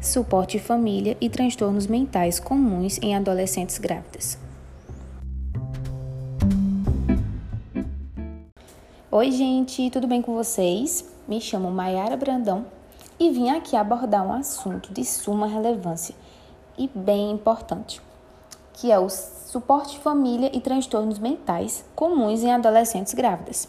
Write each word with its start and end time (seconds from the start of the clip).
suporte 0.00 0.58
família 0.58 1.14
e 1.20 1.28
transtornos 1.28 1.86
mentais 1.86 2.40
comuns 2.40 2.98
em 3.02 3.14
adolescentes 3.14 3.76
grávidas. 3.76 4.38
Oi, 9.10 9.30
gente, 9.30 9.90
tudo 9.90 10.06
bem 10.06 10.22
com 10.22 10.34
vocês? 10.34 11.04
Me 11.28 11.38
chamo 11.38 11.70
Mayara 11.70 12.16
Brandão 12.16 12.64
e 13.18 13.30
vim 13.30 13.50
aqui 13.50 13.76
abordar 13.76 14.26
um 14.26 14.32
assunto 14.32 14.92
de 14.92 15.04
suma 15.04 15.46
relevância 15.46 16.14
e 16.78 16.88
bem 16.94 17.30
importante, 17.30 18.00
que 18.72 18.90
é 18.90 18.98
o 18.98 19.10
suporte 19.10 19.98
família 19.98 20.50
e 20.56 20.60
transtornos 20.60 21.18
mentais 21.18 21.84
comuns 21.94 22.42
em 22.42 22.50
adolescentes 22.50 23.12
grávidas. 23.12 23.68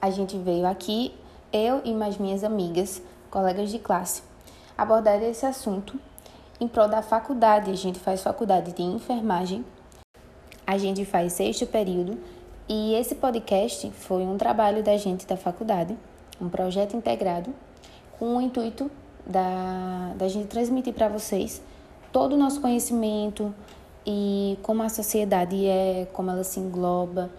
A 0.00 0.10
gente 0.10 0.36
veio 0.36 0.66
aqui, 0.66 1.14
eu 1.52 1.80
e 1.84 1.94
mais 1.94 2.18
minhas 2.18 2.42
amigas, 2.42 3.00
colegas 3.30 3.70
de 3.70 3.78
classe, 3.78 4.31
abordar 4.76 5.22
esse 5.22 5.44
assunto 5.46 5.98
em 6.60 6.68
prol 6.68 6.88
da 6.88 7.02
faculdade. 7.02 7.70
A 7.70 7.76
gente 7.76 7.98
faz 7.98 8.22
faculdade 8.22 8.72
de 8.72 8.82
enfermagem, 8.82 9.64
a 10.66 10.78
gente 10.78 11.04
faz 11.04 11.32
sexto 11.32 11.66
período 11.66 12.18
e 12.68 12.94
esse 12.94 13.14
podcast 13.14 13.90
foi 13.90 14.22
um 14.22 14.38
trabalho 14.38 14.82
da 14.82 14.96
gente 14.96 15.26
da 15.26 15.36
faculdade, 15.36 15.96
um 16.40 16.48
projeto 16.48 16.96
integrado 16.96 17.52
com 18.18 18.36
o 18.36 18.40
intuito 18.40 18.90
da, 19.26 20.12
da 20.16 20.28
gente 20.28 20.46
transmitir 20.46 20.92
para 20.92 21.08
vocês 21.08 21.60
todo 22.12 22.34
o 22.34 22.38
nosso 22.38 22.60
conhecimento 22.60 23.52
e 24.06 24.58
como 24.62 24.82
a 24.82 24.88
sociedade 24.88 25.66
é, 25.66 26.06
como 26.12 26.30
ela 26.30 26.44
se 26.44 26.60
engloba. 26.60 27.30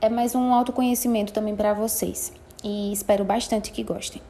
É 0.00 0.08
mais 0.08 0.34
um 0.34 0.52
autoconhecimento 0.52 1.32
também 1.32 1.54
para 1.54 1.72
vocês 1.72 2.32
e 2.62 2.92
espero 2.92 3.24
bastante 3.24 3.70
que 3.70 3.82
gostem. 3.82 4.20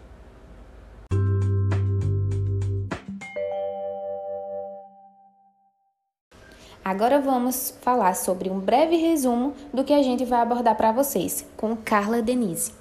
Agora 6.84 7.18
vamos 7.18 7.70
falar 7.80 8.14
sobre 8.14 8.50
um 8.50 8.60
breve 8.60 8.96
resumo 8.96 9.54
do 9.72 9.82
que 9.82 9.92
a 9.94 10.02
gente 10.02 10.22
vai 10.26 10.42
abordar 10.42 10.76
para 10.76 10.92
vocês 10.92 11.46
com 11.56 11.74
Carla 11.74 12.20
Denise. 12.20 12.74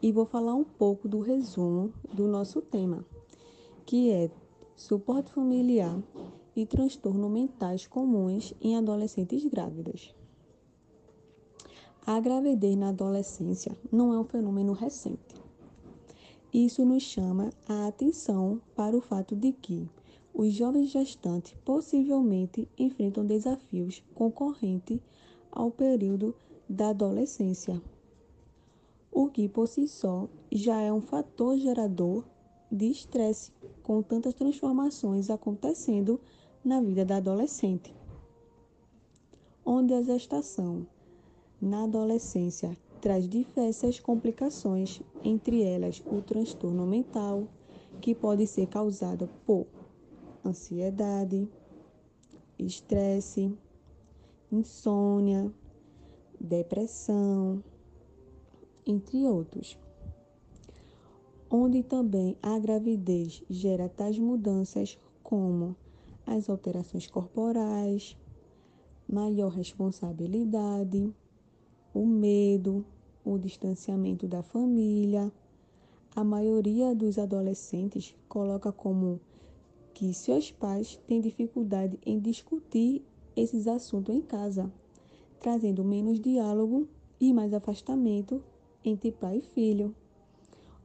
E 0.00 0.10
vou 0.10 0.24
falar 0.24 0.54
um 0.54 0.64
pouco 0.64 1.06
do 1.06 1.20
resumo 1.20 1.92
do 2.10 2.26
nosso 2.26 2.62
tema, 2.62 3.04
que 3.84 4.10
é 4.10 4.30
suporte 4.74 5.30
familiar 5.30 5.94
e 6.56 6.64
transtornos 6.64 7.30
mentais 7.30 7.86
comuns 7.86 8.54
em 8.58 8.74
adolescentes 8.74 9.44
grávidas. 9.44 10.14
A 12.06 12.18
gravidez 12.18 12.76
na 12.76 12.88
adolescência 12.88 13.76
não 13.92 14.14
é 14.14 14.18
um 14.18 14.24
fenômeno 14.24 14.72
recente. 14.72 15.34
Isso 16.50 16.82
nos 16.82 17.02
chama 17.02 17.50
a 17.68 17.88
atenção 17.88 18.58
para 18.74 18.96
o 18.96 19.02
fato 19.02 19.36
de 19.36 19.52
que 19.52 19.86
os 20.38 20.52
jovens 20.52 20.90
gestantes 20.90 21.54
possivelmente 21.64 22.68
enfrentam 22.76 23.24
desafios 23.24 24.04
concorrentes 24.14 25.00
ao 25.50 25.70
período 25.70 26.34
da 26.68 26.90
adolescência, 26.90 27.80
o 29.10 29.30
que 29.30 29.48
por 29.48 29.66
si 29.66 29.88
só 29.88 30.28
já 30.52 30.78
é 30.82 30.92
um 30.92 31.00
fator 31.00 31.56
gerador 31.56 32.22
de 32.70 32.90
estresse 32.90 33.50
com 33.82 34.02
tantas 34.02 34.34
transformações 34.34 35.30
acontecendo 35.30 36.20
na 36.62 36.82
vida 36.82 37.02
da 37.02 37.16
adolescente. 37.16 37.94
Onde 39.64 39.94
a 39.94 40.02
gestação 40.02 40.86
na 41.58 41.84
adolescência 41.84 42.76
traz 43.00 43.26
diversas 43.26 43.98
complicações, 43.98 45.00
entre 45.24 45.62
elas 45.62 46.02
o 46.04 46.20
transtorno 46.20 46.86
mental, 46.86 47.48
que 48.02 48.14
pode 48.14 48.46
ser 48.46 48.66
causado 48.66 49.30
por 49.46 49.66
ansiedade, 50.46 51.48
estresse, 52.58 53.52
insônia, 54.50 55.52
depressão, 56.40 57.62
entre 58.86 59.26
outros. 59.26 59.78
Onde 61.50 61.82
também 61.82 62.36
a 62.42 62.58
gravidez 62.58 63.42
gera 63.48 63.88
tais 63.88 64.18
mudanças 64.18 64.98
como 65.22 65.76
as 66.26 66.48
alterações 66.48 67.06
corporais, 67.06 68.16
maior 69.08 69.50
responsabilidade, 69.50 71.12
o 71.94 72.04
medo, 72.04 72.84
o 73.24 73.38
distanciamento 73.38 74.26
da 74.26 74.42
família. 74.42 75.32
A 76.14 76.24
maioria 76.24 76.94
dos 76.94 77.18
adolescentes 77.18 78.14
coloca 78.28 78.72
como 78.72 79.20
que 79.96 80.12
seus 80.12 80.52
pais 80.52 81.00
têm 81.06 81.22
dificuldade 81.22 81.98
em 82.04 82.20
discutir 82.20 83.02
esses 83.34 83.66
assuntos 83.66 84.14
em 84.14 84.20
casa, 84.20 84.70
trazendo 85.40 85.82
menos 85.82 86.20
diálogo 86.20 86.86
e 87.18 87.32
mais 87.32 87.54
afastamento 87.54 88.44
entre 88.84 89.10
pai 89.10 89.38
e 89.38 89.40
filho, 89.40 89.94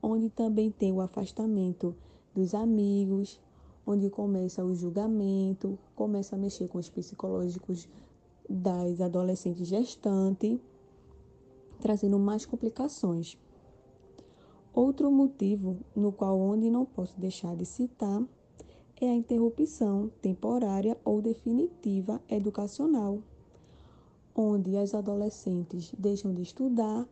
onde 0.01 0.29
também 0.29 0.71
tem 0.71 0.93
o 0.93 1.01
afastamento 1.01 1.93
dos 2.33 2.55
amigos, 2.55 3.37
onde 3.85 4.09
começa 4.09 4.63
o 4.63 4.73
julgamento, 4.73 5.77
começa 5.93 6.37
a 6.37 6.39
mexer 6.39 6.69
com 6.69 6.77
os 6.77 6.89
psicológicos 6.89 7.89
das 8.49 9.01
adolescentes 9.01 9.67
gestantes, 9.67 10.57
trazendo 11.81 12.17
mais 12.17 12.45
complicações. 12.45 13.37
Outro 14.73 15.11
motivo 15.11 15.75
no 15.93 16.13
qual 16.13 16.39
onde 16.39 16.69
não 16.69 16.85
posso 16.85 17.19
deixar 17.19 17.57
de 17.57 17.65
citar 17.65 18.25
é 19.01 19.09
a 19.09 19.15
interrupção 19.15 20.11
temporária 20.21 20.95
ou 21.03 21.21
definitiva 21.23 22.21
educacional, 22.29 23.19
onde 24.35 24.77
as 24.77 24.93
adolescentes 24.93 25.91
deixam 25.97 26.31
de 26.31 26.43
estudar, 26.43 27.07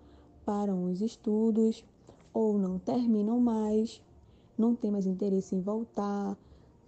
param 0.45 0.85
os 0.85 1.01
estudos 1.01 1.83
ou 2.31 2.59
não 2.59 2.77
terminam 2.77 3.39
mais, 3.39 4.01
não 4.55 4.75
tem 4.75 4.91
mais 4.91 5.07
interesse 5.07 5.55
em 5.55 5.61
voltar, 5.61 6.37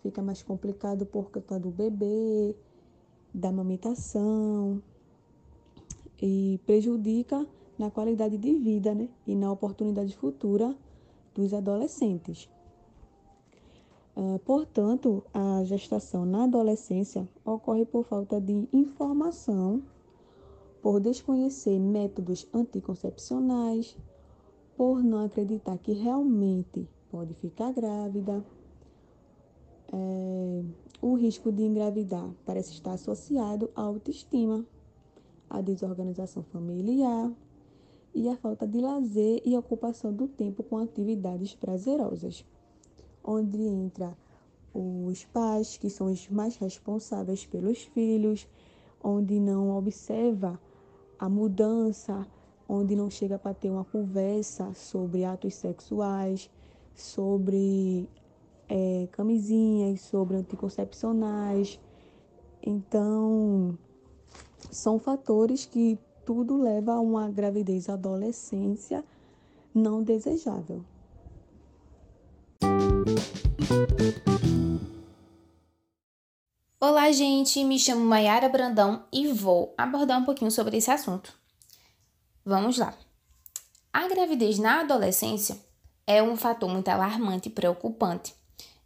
fica 0.04 0.22
mais 0.22 0.44
complicado 0.44 1.04
por 1.04 1.32
conta 1.32 1.60
do 1.60 1.72
bebê, 1.72 2.56
da 3.34 3.50
amamentação 3.50 4.82
e 6.22 6.60
prejudica 6.64 7.48
na 7.76 7.90
qualidade 7.90 8.38
de 8.38 8.54
vida 8.54 8.94
né? 8.94 9.10
e 9.26 9.36
na 9.36 9.52
oportunidade 9.52 10.16
futura 10.16 10.76
dos 11.34 11.56
adolescentes. 11.56 12.48
Uh, 14.16 14.38
portanto, 14.40 15.24
a 15.34 15.64
gestação 15.64 16.26
na 16.26 16.44
adolescência 16.44 17.28
ocorre 17.46 17.86
por 17.86 18.04
falta 18.04 18.42
de 18.42 18.68
informação, 18.74 19.82
por 20.82 21.00
desconhecer 21.00 21.80
métodos 21.80 22.46
anticoncepcionais, 22.54 23.98
por 24.76 25.02
não 25.02 25.24
acreditar 25.26 25.78
que 25.78 25.94
realmente 25.94 26.90
pode 27.10 27.34
ficar 27.36 27.72
grávida. 27.72 28.44
É, 29.94 30.64
o 31.02 31.14
risco 31.16 31.52
de 31.52 31.64
engravidar 31.64 32.30
parece 32.46 32.74
estar 32.74 32.94
associado 32.94 33.70
à 33.76 33.82
autoestima, 33.82 34.66
à 35.50 35.62
desorganização 35.62 36.44
familiar 36.44 37.32
e 38.14 38.28
à 38.28 38.36
falta 38.36 38.68
de 38.68 38.80
lazer 38.80 39.42
e 39.46 39.56
ocupação 39.56 40.14
do 40.14 40.28
tempo 40.28 40.64
com 40.64 40.78
atividades 40.78 41.56
prazerosas 41.56 42.46
onde 43.24 43.62
entra 43.62 44.16
os 44.74 45.26
pais, 45.26 45.78
que 45.78 45.90
são 45.90 46.08
os 46.08 46.30
mais 46.30 46.56
responsáveis 46.58 47.46
pelos 47.46 47.84
filhos, 47.84 48.48
onde 49.04 49.40
não 49.40 49.76
observa 49.76 50.60
a 51.20 51.28
mudança, 51.28 52.26
onde 52.68 52.96
não 52.96 53.10
chega 53.10 53.38
para 53.38 53.54
ter 53.54 53.70
uma 53.70 53.84
conversa 53.84 54.74
sobre 54.74 55.26
atos 55.26 55.56
sexuais, 55.56 56.50
sobre 56.96 58.08
é, 58.70 59.08
camisinhas, 59.12 60.02
sobre 60.02 60.38
anticoncepcionais. 60.38 61.80
Então, 62.64 63.78
são 64.72 64.98
fatores 64.98 65.66
que 65.66 66.00
tudo 66.26 66.62
leva 66.62 66.94
a 66.94 67.00
uma 67.00 67.30
gravidez 67.30 67.90
adolescência 67.90 69.04
não 69.74 70.02
desejável. 70.02 70.84
Olá, 76.80 77.12
gente. 77.12 77.64
Me 77.64 77.80
chamo 77.80 78.04
Mayara 78.04 78.50
Brandão 78.50 79.06
e 79.12 79.28
vou 79.32 79.74
abordar 79.78 80.20
um 80.20 80.26
pouquinho 80.26 80.52
sobre 80.52 80.78
esse 80.78 80.92
assunto. 80.92 81.34
Vamos 82.44 82.78
lá. 82.78 82.94
A 83.94 84.08
gravidez 84.08 84.60
na 84.60 84.82
adolescência 84.82 85.58
é 86.06 86.22
um 86.22 86.36
fator 86.36 86.70
muito 86.70 86.90
alarmante 86.90 87.50
e 87.50 87.52
preocupante, 87.52 88.34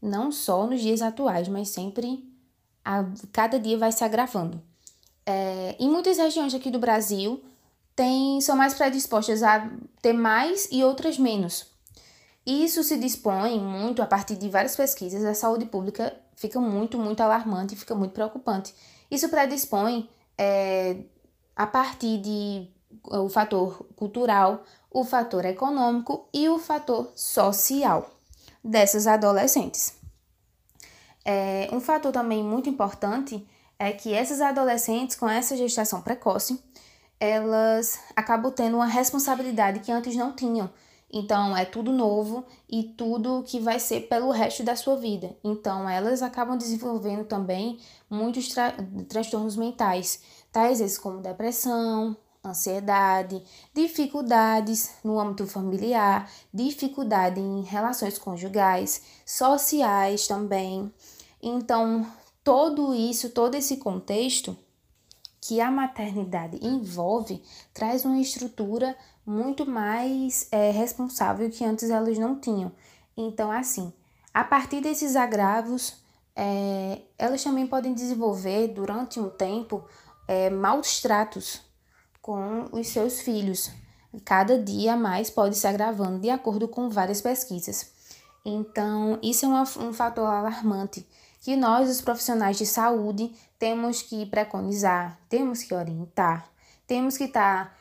não 0.01 0.31
só 0.31 0.67
nos 0.67 0.81
dias 0.81 1.01
atuais, 1.01 1.47
mas 1.47 1.69
sempre 1.69 2.27
a 2.83 3.05
cada 3.31 3.59
dia 3.59 3.77
vai 3.77 3.91
se 3.91 4.03
agravando. 4.03 4.61
É, 5.25 5.75
em 5.79 5.89
muitas 5.89 6.17
regiões 6.17 6.53
aqui 6.53 6.69
do 6.69 6.77
Brasil, 6.79 7.43
tem, 7.95 8.39
são 8.41 8.55
mais 8.55 8.73
predispostas 8.73 9.41
a 9.41 9.69
ter 10.01 10.13
mais 10.13 10.67
e 10.71 10.83
outras 10.83 11.17
menos. 11.17 11.74
Isso 12.45 12.83
se 12.83 12.97
dispõe 12.97 13.59
muito 13.59 14.01
a 14.01 14.05
partir 14.05 14.35
de 14.35 14.49
várias 14.49 14.75
pesquisas, 14.75 15.23
a 15.25 15.33
saúde 15.33 15.65
pública 15.65 16.15
fica 16.35 16.59
muito, 16.59 16.97
muito 16.97 17.21
alarmante, 17.21 17.75
fica 17.75 17.95
muito 17.95 18.11
preocupante. 18.11 18.75
Isso 19.09 19.29
predispõe 19.29 20.09
é, 20.37 20.97
a 21.55 21.65
partir 21.65 22.19
de 22.19 22.67
o 23.03 23.29
fator 23.29 23.85
cultural, 23.95 24.63
o 24.91 25.03
fator 25.03 25.45
econômico 25.45 26.27
e 26.33 26.47
o 26.47 26.59
fator 26.59 27.11
social 27.15 28.09
dessas 28.63 29.07
adolescentes. 29.07 29.95
É, 31.23 31.67
um 31.71 31.79
fator 31.79 32.11
também 32.11 32.43
muito 32.43 32.69
importante 32.69 33.45
é 33.79 33.91
que 33.91 34.13
essas 34.13 34.41
adolescentes 34.41 35.15
com 35.15 35.27
essa 35.27 35.57
gestação 35.57 36.01
precoce, 36.01 36.63
elas 37.19 37.99
acabam 38.15 38.51
tendo 38.51 38.77
uma 38.77 38.85
responsabilidade 38.85 39.79
que 39.79 39.91
antes 39.91 40.15
não 40.15 40.33
tinham. 40.33 40.69
Então, 41.11 41.55
é 41.55 41.63
tudo 41.63 41.93
novo 41.93 42.45
e 42.69 42.83
tudo 42.83 43.43
que 43.43 43.59
vai 43.59 43.79
ser 43.79 44.01
pelo 44.01 44.31
resto 44.31 44.63
da 44.63 44.75
sua 44.75 44.95
vida. 44.97 45.37
Então, 45.43 45.89
elas 45.89 46.21
acabam 46.21 46.57
desenvolvendo 46.57 47.25
também 47.25 47.79
muitos 48.09 48.49
tra 48.49 48.73
transtornos 49.07 49.55
mentais, 49.55 50.21
tais 50.51 50.97
como 50.97 51.21
depressão, 51.21 52.17
ansiedade, 52.43 53.43
dificuldades 53.73 54.91
no 55.03 55.19
âmbito 55.19 55.47
familiar, 55.47 56.29
dificuldade 56.53 57.39
em 57.39 57.61
relações 57.61 58.17
conjugais, 58.17 59.01
sociais 59.25 60.27
também. 60.27 60.91
Então, 61.41 62.05
todo 62.43 62.93
isso, 62.93 63.29
todo 63.29 63.55
esse 63.55 63.77
contexto 63.77 64.57
que 65.41 65.61
a 65.61 65.69
maternidade 65.69 66.59
envolve, 66.65 67.41
traz 67.71 68.03
uma 68.03 68.19
estrutura 68.19 68.97
muito 69.25 69.65
mais 69.65 70.47
é, 70.51 70.71
responsável 70.71 71.49
que 71.49 71.63
antes 71.63 71.89
elas 71.89 72.17
não 72.17 72.39
tinham. 72.39 72.71
Então, 73.17 73.51
assim, 73.51 73.91
a 74.33 74.43
partir 74.43 74.81
desses 74.81 75.15
agravos, 75.15 76.03
é, 76.35 77.01
elas 77.17 77.43
também 77.43 77.65
podem 77.65 77.93
desenvolver 77.93 78.67
durante 78.67 79.19
um 79.19 79.29
tempo 79.29 79.83
é, 80.27 80.49
maus 80.49 81.01
tratos 81.01 81.61
com 82.21 82.67
os 82.71 82.87
seus 82.87 83.21
filhos. 83.21 83.71
Cada 84.23 84.61
dia 84.61 84.95
mais 84.95 85.29
pode 85.29 85.55
se 85.55 85.67
agravando, 85.67 86.19
de 86.19 86.29
acordo 86.29 86.67
com 86.67 86.89
várias 86.89 87.21
pesquisas. 87.21 87.91
Então, 88.43 89.17
isso 89.23 89.45
é 89.45 89.47
uma, 89.47 89.63
um 89.79 89.93
fator 89.93 90.27
alarmante 90.27 91.05
que 91.41 91.55
nós, 91.55 91.89
os 91.89 92.01
profissionais 92.01 92.57
de 92.57 92.65
saúde, 92.65 93.31
temos 93.59 94.01
que 94.01 94.25
preconizar, 94.25 95.19
temos 95.29 95.61
que 95.63 95.73
orientar, 95.73 96.49
temos 96.87 97.17
que 97.17 97.25
estar 97.25 97.77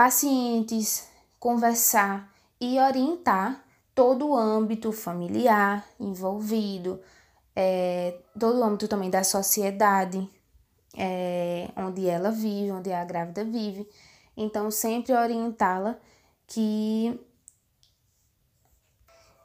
pacientes, 0.00 1.06
conversar 1.38 2.32
e 2.58 2.80
orientar 2.80 3.62
todo 3.94 4.30
o 4.30 4.34
âmbito 4.34 4.92
familiar 4.92 5.86
envolvido, 6.00 7.02
é, 7.54 8.18
todo 8.38 8.60
o 8.60 8.64
âmbito 8.64 8.88
também 8.88 9.10
da 9.10 9.22
sociedade, 9.22 10.26
é, 10.96 11.68
onde 11.76 12.08
ela 12.08 12.30
vive, 12.30 12.72
onde 12.72 12.90
a 12.90 13.04
grávida 13.04 13.44
vive. 13.44 13.86
Então, 14.34 14.70
sempre 14.70 15.12
orientá-la 15.12 15.98
que 16.46 17.20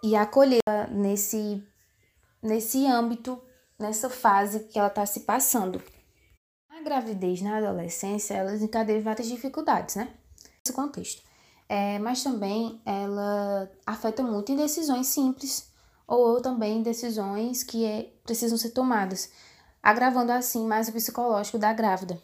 e 0.01 0.15
acolhê-la 0.15 0.87
nesse, 0.87 1.61
nesse 2.41 2.87
âmbito, 2.87 3.43
nessa 3.77 4.09
fase 4.09 4.61
que 4.61 4.79
ela 4.79 4.87
está 4.87 5.05
se 5.05 5.19
passando. 5.19 5.83
A 6.69 6.81
gravidez 6.81 7.41
na 7.41 7.57
adolescência, 7.57 8.35
ela 8.35 8.55
encadeia 8.55 9.01
várias 9.01 9.27
dificuldades, 9.27 9.97
né? 9.97 10.15
Nesse 10.65 10.73
contexto. 10.73 11.21
É, 11.69 11.99
mas 11.99 12.23
também 12.23 12.81
ela 12.85 13.69
afeta 13.85 14.23
muito 14.23 14.51
em 14.51 14.55
decisões 14.55 15.07
simples 15.07 15.69
ou 16.07 16.41
também 16.41 16.81
decisões 16.83 17.63
que 17.63 17.85
é, 17.85 18.11
precisam 18.23 18.57
ser 18.57 18.69
tomadas 18.71 19.31
agravando 19.85 20.31
assim 20.31 20.65
mais 20.65 20.87
o 20.87 20.91
psicológico 20.91 21.59
da 21.59 21.71
grávida 21.71 22.19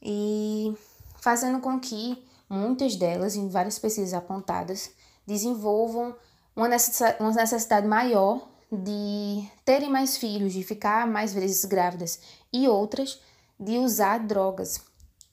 e 0.00 0.72
fazendo 1.20 1.58
com 1.58 1.80
que 1.80 2.24
muitas 2.48 2.94
delas, 2.94 3.34
em 3.34 3.48
várias 3.48 3.80
pesquisas 3.80 4.14
apontadas, 4.14 4.92
desenvolvam 5.26 6.14
uma 6.54 6.68
necessidade 6.68 7.88
maior 7.88 8.48
de 8.70 9.44
terem 9.64 9.90
mais 9.90 10.16
filhos, 10.16 10.52
de 10.52 10.62
ficar 10.62 11.04
mais 11.06 11.32
vezes 11.32 11.64
grávidas, 11.64 12.20
e 12.52 12.68
outras 12.68 13.20
de 13.58 13.78
usar 13.78 14.18
drogas, 14.18 14.80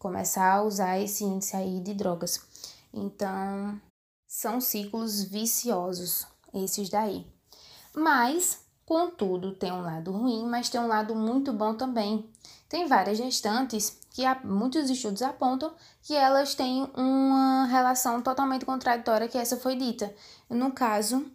começar 0.02 0.54
a 0.54 0.64
usar 0.64 1.00
esse 1.00 1.24
índice 1.24 1.56
aí 1.56 1.80
de 1.80 1.94
drogas. 1.94 2.42
Então, 2.94 3.80
são 4.28 4.60
ciclos 4.60 5.24
viciosos 5.24 6.26
esses 6.54 6.90
daí. 6.90 7.26
Mas 7.94 8.60
Contudo, 8.92 9.54
tem 9.54 9.72
um 9.72 9.80
lado 9.80 10.12
ruim, 10.12 10.46
mas 10.46 10.68
tem 10.68 10.82
um 10.82 10.88
lado 10.88 11.16
muito 11.16 11.54
bom 11.54 11.74
também. 11.74 12.30
Tem 12.68 12.88
várias 12.88 13.18
gestantes 13.18 13.98
que 14.10 14.24
muitos 14.44 14.90
estudos 14.90 15.22
apontam 15.22 15.74
que 16.04 16.14
elas 16.14 16.56
têm 16.56 16.92
uma 16.94 17.68
relação 17.68 18.22
totalmente 18.22 18.66
contraditória 18.66 19.30
que 19.30 19.38
essa 19.38 19.56
foi 19.56 19.78
dita. 19.78 20.14
No 20.50 20.74
caso, 20.74 21.26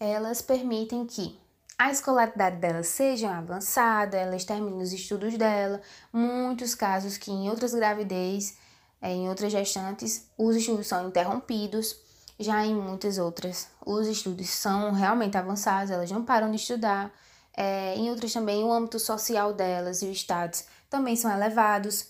elas 0.00 0.40
permitem 0.40 1.04
que 1.04 1.38
a 1.78 1.90
escolaridade 1.90 2.56
delas 2.56 2.88
seja 2.88 3.30
avançada, 3.30 4.16
elas 4.16 4.44
terminem 4.44 4.82
os 4.82 4.92
estudos 4.92 5.36
dela. 5.38 5.80
Muitos 6.12 6.74
casos 6.74 7.16
que 7.16 7.30
em 7.30 7.48
outras 7.48 7.72
gravidez, 7.72 8.56
eh, 9.00 9.12
em 9.12 9.28
outras 9.28 9.52
gestantes, 9.52 10.28
os 10.36 10.56
estudos 10.56 10.88
são 10.88 11.08
interrompidos 11.08 11.96
já 12.38 12.64
em 12.64 12.74
muitas 12.74 13.18
outras, 13.18 13.68
os 13.84 14.06
estudos 14.06 14.48
são 14.48 14.92
realmente 14.92 15.36
avançados, 15.36 15.90
elas 15.90 16.10
não 16.10 16.24
param 16.24 16.50
de 16.50 16.56
estudar. 16.56 17.12
É, 17.56 17.96
em 17.96 18.08
outras 18.10 18.32
também, 18.32 18.62
o 18.62 18.72
âmbito 18.72 19.00
social 19.00 19.52
delas 19.52 20.02
e 20.02 20.06
o 20.06 20.12
status 20.12 20.64
também 20.88 21.16
são 21.16 21.32
elevados. 21.32 22.06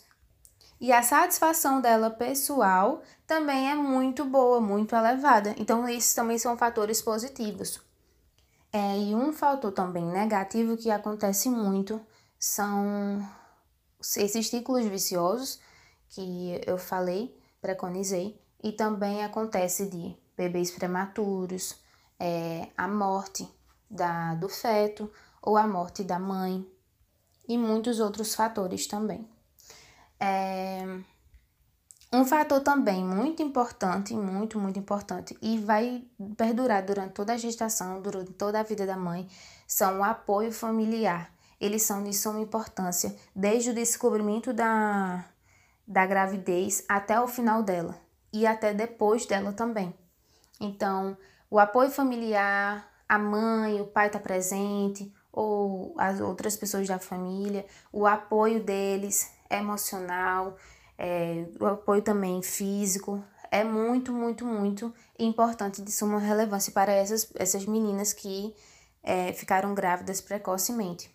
E 0.78 0.92
a 0.92 1.02
satisfação 1.02 1.80
dela 1.80 2.10
pessoal 2.10 3.02
também 3.26 3.70
é 3.70 3.74
muito 3.74 4.24
boa, 4.24 4.60
muito 4.60 4.94
elevada. 4.94 5.54
Então, 5.56 5.88
esses 5.88 6.14
também 6.14 6.38
são 6.38 6.58
fatores 6.58 7.00
positivos. 7.00 7.80
É, 8.72 8.98
e 8.98 9.14
um 9.14 9.32
fator 9.32 9.72
também 9.72 10.04
negativo 10.04 10.76
que 10.76 10.90
acontece 10.90 11.48
muito 11.48 12.00
são 12.38 13.26
esses 14.16 14.48
ciclos 14.48 14.84
viciosos 14.86 15.58
que 16.10 16.60
eu 16.66 16.78
falei, 16.78 17.36
preconizei, 17.60 18.40
e 18.62 18.72
também 18.72 19.24
acontece 19.24 19.88
de 19.88 20.16
bebês 20.36 20.70
prematuros, 20.70 21.76
é, 22.18 22.68
a 22.76 22.86
morte 22.86 23.48
da, 23.90 24.34
do 24.34 24.48
feto 24.48 25.10
ou 25.42 25.56
a 25.56 25.66
morte 25.66 26.02
da 26.02 26.18
mãe 26.18 26.66
e 27.48 27.56
muitos 27.56 28.00
outros 28.00 28.34
fatores 28.34 28.86
também. 28.86 29.28
É, 30.20 30.84
um 32.12 32.24
fator 32.24 32.60
também 32.60 33.04
muito 33.04 33.42
importante, 33.42 34.14
muito, 34.14 34.58
muito 34.58 34.78
importante, 34.78 35.36
e 35.42 35.58
vai 35.58 36.04
perdurar 36.36 36.84
durante 36.84 37.12
toda 37.12 37.34
a 37.34 37.36
gestação, 37.36 38.00
durante 38.00 38.32
toda 38.32 38.58
a 38.58 38.62
vida 38.62 38.86
da 38.86 38.96
mãe, 38.96 39.28
são 39.66 40.00
o 40.00 40.04
apoio 40.04 40.50
familiar. 40.50 41.30
Eles 41.60 41.82
são 41.82 42.02
de 42.02 42.14
suma 42.14 42.40
importância, 42.40 43.14
desde 43.34 43.70
o 43.70 43.74
descobrimento 43.74 44.52
da, 44.52 45.24
da 45.86 46.06
gravidez 46.06 46.84
até 46.88 47.20
o 47.20 47.28
final 47.28 47.62
dela 47.62 48.00
e 48.32 48.46
até 48.46 48.72
depois 48.72 49.26
dela 49.26 49.52
também. 49.52 49.94
Então, 50.60 51.16
o 51.50 51.58
apoio 51.58 51.90
familiar, 51.90 52.88
a 53.08 53.18
mãe, 53.18 53.80
o 53.80 53.86
pai 53.86 54.06
está 54.06 54.18
presente, 54.18 55.12
ou 55.32 55.94
as 55.98 56.20
outras 56.20 56.56
pessoas 56.56 56.88
da 56.88 56.98
família, 56.98 57.66
o 57.92 58.06
apoio 58.06 58.62
deles 58.62 59.30
emocional, 59.50 60.56
é, 60.98 61.46
o 61.60 61.66
apoio 61.66 62.02
também 62.02 62.42
físico, 62.42 63.22
é 63.50 63.64
muito, 63.64 64.12
muito, 64.12 64.44
muito 64.44 64.92
importante 65.18 65.80
de 65.80 65.90
suma 65.92 66.18
relevância 66.18 66.72
para 66.72 66.92
essas, 66.92 67.30
essas 67.36 67.64
meninas 67.64 68.12
que 68.12 68.54
é, 69.02 69.32
ficaram 69.32 69.74
grávidas 69.74 70.20
precocemente. 70.20 71.10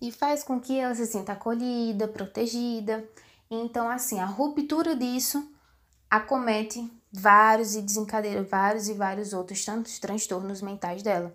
E 0.00 0.10
faz 0.10 0.42
com 0.42 0.60
que 0.60 0.78
ela 0.78 0.94
se 0.94 1.06
sinta 1.06 1.32
acolhida, 1.32 2.08
protegida. 2.08 3.04
Então, 3.50 3.88
assim, 3.88 4.18
a 4.18 4.24
ruptura 4.24 4.96
disso 4.96 5.52
acomete 6.10 6.90
vários 7.12 7.76
e 7.76 7.82
desencadeia 7.82 8.42
vários 8.42 8.88
e 8.88 8.94
vários 8.94 9.32
outros 9.32 9.64
tantos 9.64 9.98
transtornos 9.98 10.62
mentais 10.62 11.02
dela. 11.02 11.34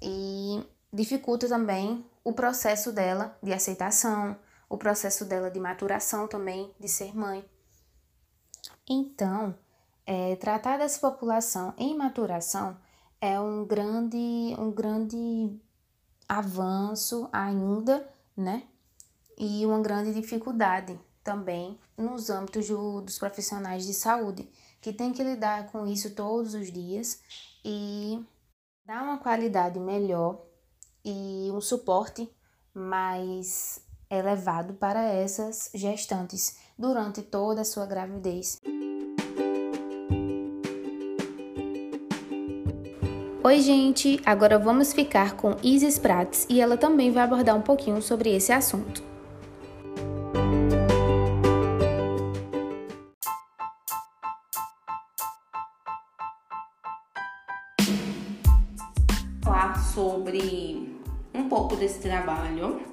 E 0.00 0.62
dificulta 0.92 1.48
também 1.48 2.04
o 2.24 2.32
processo 2.32 2.92
dela 2.92 3.36
de 3.42 3.52
aceitação, 3.52 4.36
o 4.70 4.78
processo 4.78 5.24
dela 5.24 5.50
de 5.50 5.58
maturação 5.58 6.28
também, 6.28 6.72
de 6.78 6.88
ser 6.88 7.14
mãe. 7.14 7.44
Então, 8.88 9.52
é, 10.06 10.36
tratar 10.36 10.78
dessa 10.78 11.00
população 11.00 11.74
em 11.76 11.96
maturação 11.96 12.78
é 13.20 13.38
um 13.38 13.66
grande, 13.66 14.54
um 14.56 14.70
grande 14.70 15.60
avanço 16.28 17.28
ainda, 17.32 18.08
né? 18.36 18.62
E 19.36 19.66
uma 19.66 19.80
grande 19.80 20.14
dificuldade 20.14 20.98
também 21.24 21.78
nos 21.96 22.30
âmbitos 22.30 22.68
do, 22.68 23.00
dos 23.00 23.18
profissionais 23.18 23.84
de 23.84 23.92
saúde, 23.92 24.48
que 24.80 24.92
tem 24.92 25.12
que 25.12 25.22
lidar 25.22 25.70
com 25.72 25.84
isso 25.84 26.14
todos 26.14 26.54
os 26.54 26.72
dias 26.72 27.20
e 27.64 28.24
dar 28.86 29.02
uma 29.02 29.18
qualidade 29.18 29.80
melhor 29.80 30.40
e 31.04 31.50
um 31.52 31.60
suporte 31.60 32.32
mais 32.72 33.89
elevado 34.10 34.74
para 34.74 35.02
essas 35.04 35.70
gestantes 35.72 36.56
durante 36.76 37.22
toda 37.22 37.60
a 37.60 37.64
sua 37.64 37.86
gravidez. 37.86 38.60
Oi, 43.42 43.60
gente! 43.60 44.20
Agora 44.26 44.58
vamos 44.58 44.92
ficar 44.92 45.36
com 45.36 45.56
Isis 45.62 45.98
Prates 45.98 46.46
e 46.48 46.60
ela 46.60 46.76
também 46.76 47.10
vai 47.10 47.22
abordar 47.22 47.56
um 47.56 47.62
pouquinho 47.62 48.02
sobre 48.02 48.34
esse 48.34 48.52
assunto. 48.52 49.02
Falar 59.42 59.78
sobre 59.94 61.00
um 61.32 61.48
pouco 61.48 61.76
desse 61.76 62.00
trabalho 62.00 62.89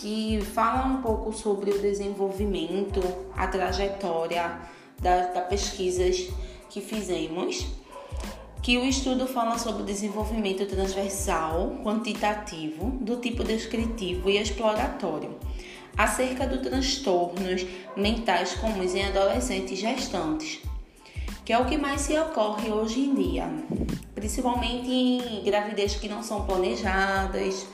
que 0.00 0.40
fala 0.54 0.86
um 0.86 1.02
pouco 1.02 1.30
sobre 1.30 1.70
o 1.72 1.78
desenvolvimento, 1.78 3.02
a 3.36 3.46
trajetória 3.46 4.58
das 4.98 5.34
da 5.34 5.42
pesquisas 5.42 6.26
que 6.70 6.80
fizemos 6.80 7.66
que 8.62 8.78
o 8.78 8.84
estudo 8.84 9.26
fala 9.26 9.58
sobre 9.58 9.82
o 9.82 9.84
desenvolvimento 9.84 10.64
transversal, 10.66 11.78
quantitativo, 11.84 12.90
do 13.02 13.16
tipo 13.16 13.44
descritivo 13.44 14.30
e 14.30 14.38
exploratório, 14.38 15.36
acerca 15.96 16.46
dos 16.46 16.62
transtornos 16.62 17.66
mentais 17.94 18.54
comuns 18.54 18.94
em 18.94 19.04
adolescentes 19.04 19.78
gestantes, 19.78 20.60
que 21.44 21.52
é 21.52 21.58
o 21.58 21.66
que 21.66 21.76
mais 21.76 22.02
se 22.02 22.18
ocorre 22.18 22.70
hoje 22.70 23.00
em 23.00 23.14
dia, 23.14 23.50
principalmente 24.14 24.90
em 24.90 25.42
gravidez 25.44 25.96
que 25.96 26.08
não 26.08 26.22
são 26.22 26.46
planejadas, 26.46 27.66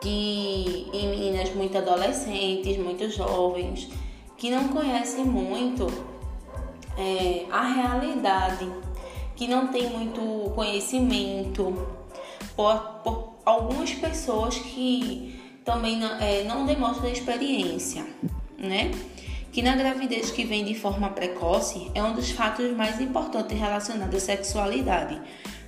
que 0.00 0.88
em 0.92 1.08
meninas 1.08 1.54
muito 1.54 1.76
adolescentes, 1.78 2.76
muito 2.78 3.08
jovens, 3.10 3.88
que 4.36 4.50
não 4.50 4.68
conhecem 4.68 5.24
muito 5.24 5.86
é, 6.96 7.46
a 7.50 7.62
realidade 7.62 8.70
que 9.34 9.46
não 9.46 9.68
tem 9.68 9.90
muito 9.90 10.50
conhecimento, 10.54 11.74
por, 12.56 12.78
por 13.04 13.34
algumas 13.44 13.92
pessoas 13.92 14.56
que 14.56 15.38
também 15.64 15.98
não, 15.98 16.18
é, 16.18 16.42
não 16.44 16.64
demonstram 16.64 17.10
experiência, 17.10 18.06
né? 18.58 18.90
Que 19.52 19.62
na 19.62 19.74
gravidez 19.74 20.30
que 20.30 20.44
vem 20.44 20.64
de 20.64 20.74
forma 20.74 21.10
precoce 21.10 21.90
é 21.94 22.02
um 22.02 22.14
dos 22.14 22.30
fatos 22.30 22.74
mais 22.74 23.00
importantes 23.00 23.58
relacionados 23.58 24.16
à 24.16 24.20
sexualidade, 24.20 25.20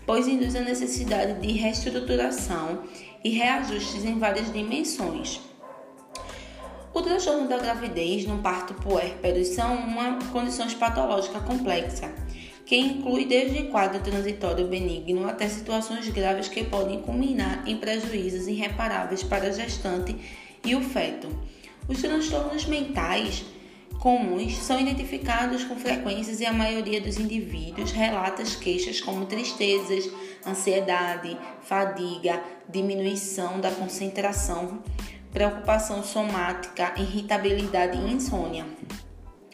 pois 0.07 0.27
induz 0.27 0.55
a 0.57 0.61
necessidade 0.61 1.41
de 1.41 1.53
reestruturação 1.53 2.85
e 3.25 3.31
reajustes 3.31 4.05
em 4.05 4.19
várias 4.19 4.53
dimensões. 4.53 5.41
O 6.93 7.03
transtorno 7.03 7.49
da 7.49 7.59
gravidez 7.59 8.27
no 8.27 8.39
parto 8.39 8.75
puérpero 8.75 9.45
são 9.45 9.77
uma 9.77 10.19
condição 10.33 10.69
patológica 10.71 11.41
complexa 11.41 12.13
que 12.69 12.77
inclui 12.77 13.25
desde 13.25 13.63
quadro 13.69 13.99
transitório 14.03 14.67
benigno 14.67 15.27
até 15.27 15.49
situações 15.49 16.07
graves 16.11 16.49
que 16.49 16.65
podem 16.65 17.01
culminar 17.01 17.63
em 17.67 17.79
prejuízos 17.79 18.47
irreparáveis 18.47 19.23
para 19.23 19.49
a 19.49 19.51
gestante 19.51 20.15
e 20.63 20.77
o 20.77 20.83
feto. 20.83 21.29
Os 21.89 22.03
transtornos 22.03 22.67
mentais 22.67 23.43
comuns 23.99 24.55
são 24.59 24.79
identificados 24.79 25.65
com 25.65 25.77
frequências 25.77 26.41
e 26.41 26.47
a 26.47 26.53
maioria 26.53 27.01
dos 27.01 27.17
indivíduos 27.17 27.91
relata 27.91 28.43
queixas 28.61 29.01
como 29.01 29.25
tristezas, 29.25 30.11
ansiedade, 30.47 31.39
fadiga, 31.63 32.43
diminuição 32.69 33.61
da 33.61 33.71
concentração, 33.71 34.83
preocupação 35.33 36.03
somática, 36.03 36.95
irritabilidade 36.97 37.99
e 37.99 38.13
insônia. 38.13 38.67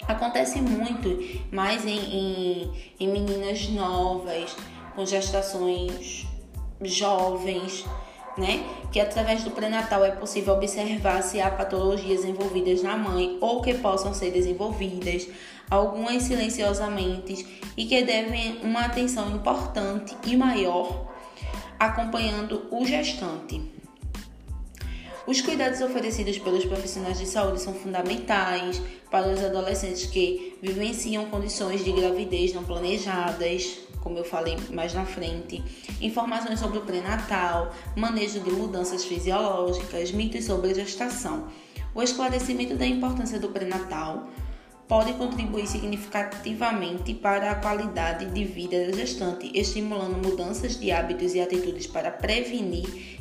Acontece 0.07 0.61
muito 0.61 1.19
mais 1.51 1.87
em, 1.87 1.99
em, 1.99 2.73
em 3.01 3.09
meninas 3.09 3.69
novas, 3.69 4.55
com 4.95 5.05
gestações 5.07 6.27
jovens, 6.83 7.85
né? 8.37 8.65
Que 8.93 9.01
através 9.01 9.43
do 9.45 9.51
pré-natal 9.51 10.05
é 10.05 10.11
possível 10.11 10.55
observar 10.55 11.23
se 11.23 11.41
há 11.41 11.51
patologias 11.51 12.25
envolvidas 12.25 12.83
na 12.83 12.97
mãe 12.97 13.39
ou 13.41 13.63
que 13.63 13.75
possam 13.75 14.13
ser 14.13 14.31
desenvolvidas, 14.31 15.29
algumas 15.71 16.23
silenciosamente 16.23 17.61
e 17.77 17.87
que 17.87 18.03
devem 18.03 18.59
uma 18.63 18.81
atenção 18.81 19.35
importante 19.35 20.17
e 20.27 20.37
maior 20.37 21.13
acompanhando 21.79 22.67
o 22.71 22.85
gestante. 22.85 23.75
Os 25.27 25.41
cuidados 25.41 25.81
oferecidos 25.81 26.39
pelos 26.39 26.67
profissionais 26.67 27.19
de 27.19 27.27
saúde 27.27 27.61
são 27.61 27.73
fundamentais 27.73 28.81
para 29.11 29.29
os 29.29 29.43
adolescentes 29.43 30.05
que 30.07 30.59
vivenciam 30.61 31.25
condições 31.27 31.83
de 31.83 31.93
gravidez 31.93 32.53
não 32.53 32.63
planejadas, 32.63 33.79
como 34.03 34.19
eu 34.19 34.25
falei 34.25 34.59
mais 34.71 34.93
na 34.93 35.07
frente, 35.07 35.65
informações 35.99 36.61
sobre 36.61 36.77
o 36.77 36.83
pré-natal, 36.83 37.73
manejo 37.97 38.41
de 38.41 38.51
mudanças 38.51 39.03
fisiológicas, 39.05 40.13
mitos 40.13 40.45
sobre 40.45 40.73
a 40.73 40.75
gestação. 40.75 41.49
O 41.95 42.03
esclarecimento 42.03 42.75
da 42.75 42.87
importância 42.87 43.39
do 43.39 43.49
pré-natal 43.49 44.29
pode 44.89 45.13
contribuir 45.15 45.67
significativamente 45.67 47.15
para 47.15 47.51
a 47.51 47.55
qualidade 47.55 48.27
de 48.27 48.45
vida 48.45 48.87
da 48.87 48.93
gestante, 48.93 49.51
estimulando 49.55 50.17
mudanças 50.17 50.79
de 50.79 50.91
hábitos 50.91 51.35
e 51.35 51.41
atitudes 51.41 51.87
para 51.87 52.11
prevenir 52.11 53.19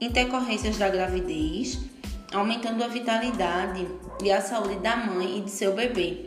intercorrências 0.00 0.76
da 0.76 0.88
gravidez, 0.88 1.80
aumentando 2.32 2.84
a 2.84 2.88
vitalidade 2.88 3.86
e 4.22 4.30
a 4.30 4.40
saúde 4.40 4.76
da 4.76 4.96
mãe 4.96 5.38
e 5.38 5.40
de 5.42 5.50
seu 5.50 5.74
bebê. 5.74 6.26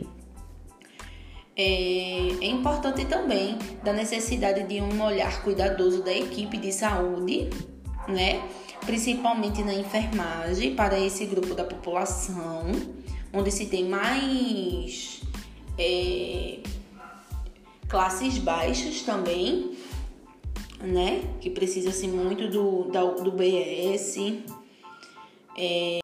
É, 1.58 2.28
é 2.42 2.46
importante 2.48 3.06
também 3.06 3.56
da 3.82 3.92
necessidade 3.92 4.64
de 4.64 4.80
um 4.80 5.02
olhar 5.02 5.42
cuidadoso 5.42 6.02
da 6.02 6.12
equipe 6.12 6.58
de 6.58 6.70
saúde, 6.70 7.48
né? 8.08 8.42
principalmente 8.84 9.62
na 9.62 9.74
enfermagem, 9.74 10.74
para 10.74 10.98
esse 10.98 11.24
grupo 11.24 11.54
da 11.54 11.64
população, 11.64 12.66
onde 13.36 13.50
se 13.50 13.66
tem 13.66 13.84
mais 13.84 15.20
é, 15.78 16.58
classes 17.86 18.38
baixas 18.38 19.02
também, 19.02 19.76
né? 20.80 21.22
Que 21.38 21.50
precisa-se 21.50 22.08
muito 22.08 22.48
do, 22.48 22.84
do, 22.84 23.24
do 23.24 23.32
BS. 23.32 24.16
É... 25.58 25.98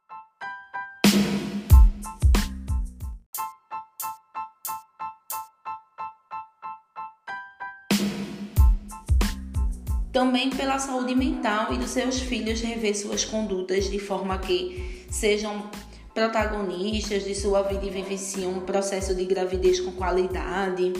Também 10.12 10.50
pela 10.50 10.78
saúde 10.78 11.14
mental 11.14 11.72
e 11.72 11.78
dos 11.78 11.90
seus 11.90 12.20
filhos 12.20 12.60
rever 12.60 12.94
suas 12.94 13.24
condutas 13.24 13.90
de 13.90 13.98
forma 13.98 14.36
que 14.38 15.06
sejam 15.10 15.70
protagonistas 16.14 17.24
de 17.24 17.34
sua 17.34 17.62
vida 17.62 17.90
vivenciem 17.90 18.46
um 18.46 18.60
processo 18.60 19.14
de 19.14 19.24
gravidez 19.24 19.80
com 19.80 19.92
qualidade. 19.92 20.92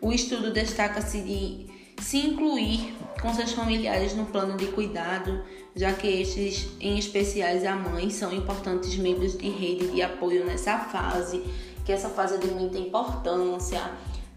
O 0.00 0.12
estudo 0.12 0.52
destaca-se 0.52 1.20
de 1.20 1.66
se 2.02 2.18
incluir 2.18 2.94
com 3.20 3.32
seus 3.32 3.52
familiares 3.52 4.14
no 4.14 4.26
plano 4.26 4.56
de 4.56 4.66
cuidado, 4.66 5.42
já 5.74 5.92
que 5.92 6.06
estes, 6.06 6.68
em 6.80 6.98
especiais 6.98 7.64
a 7.64 7.74
mãe, 7.74 8.10
são 8.10 8.32
importantes 8.32 8.96
membros 8.96 9.36
de 9.36 9.48
rede 9.48 9.88
de 9.88 10.02
apoio 10.02 10.44
nessa 10.44 10.78
fase, 10.78 11.42
que 11.84 11.92
essa 11.92 12.08
fase 12.08 12.34
é 12.34 12.38
de 12.38 12.48
muita 12.48 12.78
importância, 12.78 13.90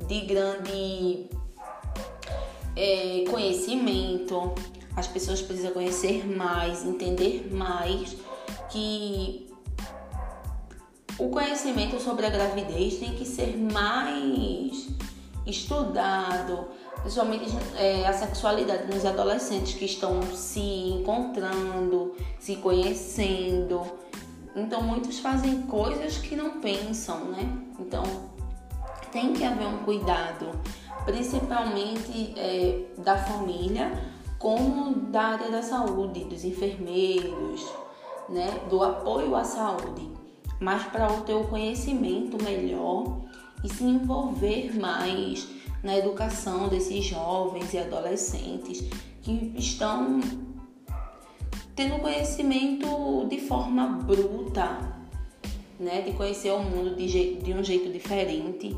de 0.07 0.21
grande 0.21 1.25
é, 2.75 3.23
conhecimento. 3.29 4.53
As 4.95 5.07
pessoas 5.07 5.41
precisam 5.41 5.71
conhecer 5.71 6.25
mais, 6.25 6.83
entender 6.83 7.49
mais 7.51 8.15
que 8.71 9.46
o 11.19 11.29
conhecimento 11.29 11.99
sobre 11.99 12.25
a 12.25 12.29
gravidez 12.29 12.97
tem 12.97 13.15
que 13.15 13.25
ser 13.25 13.57
mais 13.57 14.87
estudado, 15.45 16.67
principalmente 17.01 17.45
é, 17.75 18.05
a 18.05 18.13
sexualidade 18.13 18.93
nos 18.93 19.05
adolescentes 19.05 19.73
que 19.73 19.85
estão 19.85 20.21
se 20.21 20.59
encontrando, 20.59 22.13
se 22.39 22.57
conhecendo. 22.57 23.81
Então, 24.55 24.81
muitos 24.81 25.19
fazem 25.19 25.63
coisas 25.63 26.17
que 26.17 26.35
não 26.35 26.59
pensam, 26.59 27.25
né? 27.25 27.51
Então, 27.79 28.03
tem 29.11 29.33
que 29.33 29.43
haver 29.43 29.67
um 29.67 29.79
cuidado, 29.79 30.51
principalmente 31.05 32.33
é, 32.37 32.85
da 32.97 33.17
família, 33.17 33.91
como 34.37 34.93
da 35.09 35.21
área 35.21 35.49
da 35.49 35.63
saúde, 35.63 36.25
dos 36.25 36.43
enfermeiros, 36.43 37.65
né? 38.29 38.61
Do 38.69 38.83
apoio 38.83 39.35
à 39.35 39.43
saúde, 39.43 40.16
mas 40.59 40.83
para 40.85 41.11
o 41.11 41.21
teu 41.21 41.43
conhecimento 41.45 42.41
melhor 42.43 43.21
e 43.63 43.69
se 43.69 43.83
envolver 43.83 44.77
mais 44.79 45.47
na 45.83 45.97
educação 45.97 46.67
desses 46.67 47.05
jovens 47.05 47.73
e 47.73 47.77
adolescentes 47.77 48.83
que 49.21 49.53
estão 49.55 50.19
tendo 51.75 51.99
conhecimento 51.99 53.27
de 53.29 53.39
forma 53.39 53.87
bruta, 53.87 54.79
né, 55.79 56.01
de 56.01 56.13
conhecer 56.13 56.51
o 56.51 56.59
mundo 56.59 56.95
de, 56.95 57.35
de 57.35 57.53
um 57.53 57.63
jeito 57.63 57.91
diferente. 57.91 58.75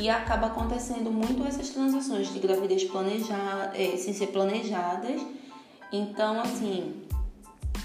E 0.00 0.08
acaba 0.08 0.48
acontecendo 0.48 1.12
muito 1.12 1.46
essas 1.46 1.68
transações 1.68 2.32
de 2.32 2.40
gravidez 2.40 2.82
planejada, 2.82 3.70
é, 3.76 3.96
sem 3.96 4.12
ser 4.12 4.28
planejadas. 4.28 5.22
Então, 5.92 6.40
assim, 6.40 7.03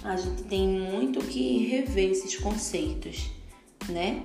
a 0.03 0.15
gente 0.15 0.44
tem 0.44 0.68
muito 0.68 1.20
que 1.20 1.68
rever 1.68 2.12
esses 2.12 2.38
conceitos, 2.38 3.29
né? 3.89 4.24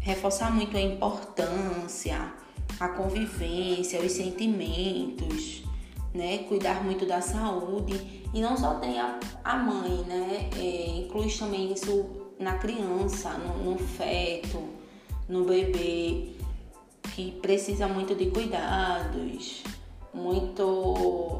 Reforçar 0.00 0.54
muito 0.54 0.76
a 0.76 0.80
importância, 0.80 2.32
a 2.80 2.88
convivência, 2.88 4.00
os 4.00 4.12
sentimentos, 4.12 5.62
né? 6.14 6.38
Cuidar 6.38 6.82
muito 6.84 7.04
da 7.04 7.20
saúde. 7.20 8.24
E 8.32 8.40
não 8.40 8.56
só 8.56 8.74
tem 8.74 8.98
a, 8.98 9.18
a 9.44 9.56
mãe, 9.56 10.04
né? 10.04 10.50
É, 10.56 10.98
inclui 10.98 11.30
também 11.30 11.72
isso 11.72 12.06
na 12.38 12.58
criança, 12.58 13.30
no, 13.32 13.72
no 13.72 13.78
feto, 13.78 14.62
no 15.28 15.44
bebê, 15.44 16.32
que 17.14 17.32
precisa 17.32 17.88
muito 17.88 18.14
de 18.14 18.26
cuidados, 18.26 19.62
muito 20.12 20.75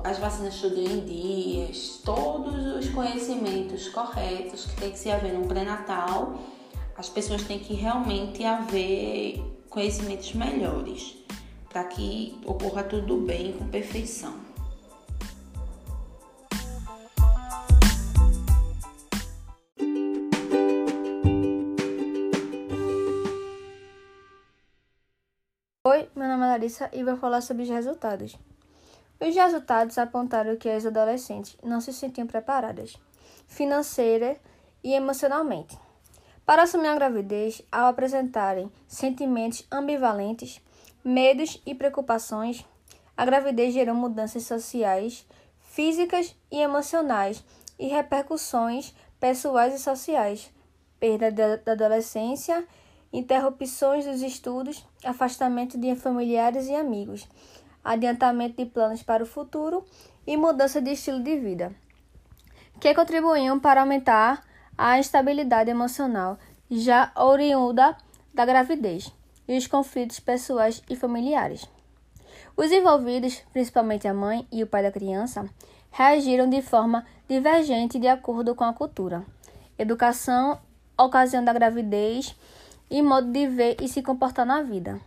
as 0.04 0.18
vacinas 0.18 0.61
tudo 0.61 0.80
em 0.80 1.04
dias, 1.04 2.00
todos 2.04 2.76
os 2.76 2.88
conhecimentos 2.90 3.88
corretos 3.88 4.66
que 4.66 4.76
tem 4.76 4.90
que 4.90 4.99
se 4.99 5.11
haver 5.11 5.33
no 5.33 5.47
pré-natal, 5.47 6.38
as 6.97 7.09
pessoas 7.09 7.42
têm 7.45 7.59
que 7.59 7.75
realmente 7.75 8.45
haver 8.45 9.42
conhecimentos 9.68 10.33
melhores 10.33 11.16
para 11.68 11.85
que 11.85 12.40
ocorra 12.47 12.83
tudo 12.85 13.18
bem 13.18 13.52
com 13.52 13.68
perfeição. 13.68 14.35
Oi, 25.85 26.09
meu 26.16 26.26
nome 26.26 26.45
é 26.45 26.47
Larissa 26.49 26.90
e 26.92 27.04
vou 27.04 27.16
falar 27.16 27.40
sobre 27.40 27.62
os 27.62 27.68
resultados. 27.68 28.37
Os 29.18 29.35
resultados 29.35 29.96
apontaram 29.96 30.56
que 30.56 30.68
as 30.68 30.85
adolescentes 30.85 31.56
não 31.62 31.80
se 31.80 31.92
sentiam 31.92 32.26
preparadas, 32.26 32.96
financeira 33.46 34.37
e 34.85 34.92
emocionalmente, 34.92 35.78
para 36.44 36.62
assumir 36.62 36.88
a 36.88 36.94
gravidez 36.94 37.62
ao 37.73 37.87
apresentarem 37.87 38.70
sentimentos 38.87 39.66
ambivalentes, 39.73 40.61
medos 41.02 41.61
e 41.64 41.75
preocupações. 41.75 42.64
A 43.16 43.25
gravidez 43.25 43.73
gerou 43.73 43.94
mudanças 43.94 44.42
sociais, 44.44 45.26
físicas 45.61 46.37
e 46.50 46.61
emocionais 46.61 47.42
e 47.78 47.88
repercussões 47.88 48.94
pessoais 49.18 49.75
e 49.75 49.78
sociais, 49.78 50.52
perda 51.00 51.30
da 51.32 51.73
adolescência 51.73 52.66
interrupções 53.12 54.04
dos 54.04 54.20
estudos, 54.20 54.85
afastamento 55.02 55.78
de 55.78 55.94
familiares 55.94 56.66
e 56.66 56.75
amigos, 56.75 57.26
adiantamento 57.87 58.57
de 58.57 58.66
planos 58.66 59.02
para 59.02 59.23
o 59.23 59.26
futuro 59.26 59.85
e 60.26 60.37
mudança 60.37 60.83
de 60.83 60.90
estilo 60.90 61.23
de 61.23 61.38
vida, 61.38 61.73
que 62.81 62.93
contribuíam 62.95 63.61
para 63.61 63.81
aumentar 63.81 64.43
a 64.76 64.99
instabilidade 64.99 65.71
emocional 65.71 66.38
já 66.71 67.12
oriunda 67.16 67.97
da 68.35 68.45
gravidez 68.45 69.12
e 69.49 69.57
os 69.57 69.66
conflitos 69.66 70.19
pessoais 70.19 70.83
e 70.90 70.97
familiares. 70.97 71.69
Os 72.57 72.73
envolvidos, 72.73 73.43
principalmente 73.52 74.09
a 74.09 74.14
mãe 74.14 74.47
e 74.50 74.62
o 74.62 74.66
pai 74.66 74.83
da 74.83 74.90
criança, 74.90 75.49
reagiram 75.90 76.51
de 76.51 76.61
forma 76.61 77.07
divergente 77.29 77.99
de 77.99 78.09
acordo 78.09 78.55
com 78.55 78.64
a 78.64 78.72
cultura, 78.72 79.25
educação, 79.79 80.59
ocasião 80.99 81.44
da 81.44 81.53
gravidez 81.53 82.35
e 82.90 83.01
modo 83.01 83.31
de 83.31 83.46
ver 83.46 83.77
e 83.81 83.88
se 83.88 84.03
comportar 84.03 84.44
na 84.44 84.62
vida. 84.62 85.01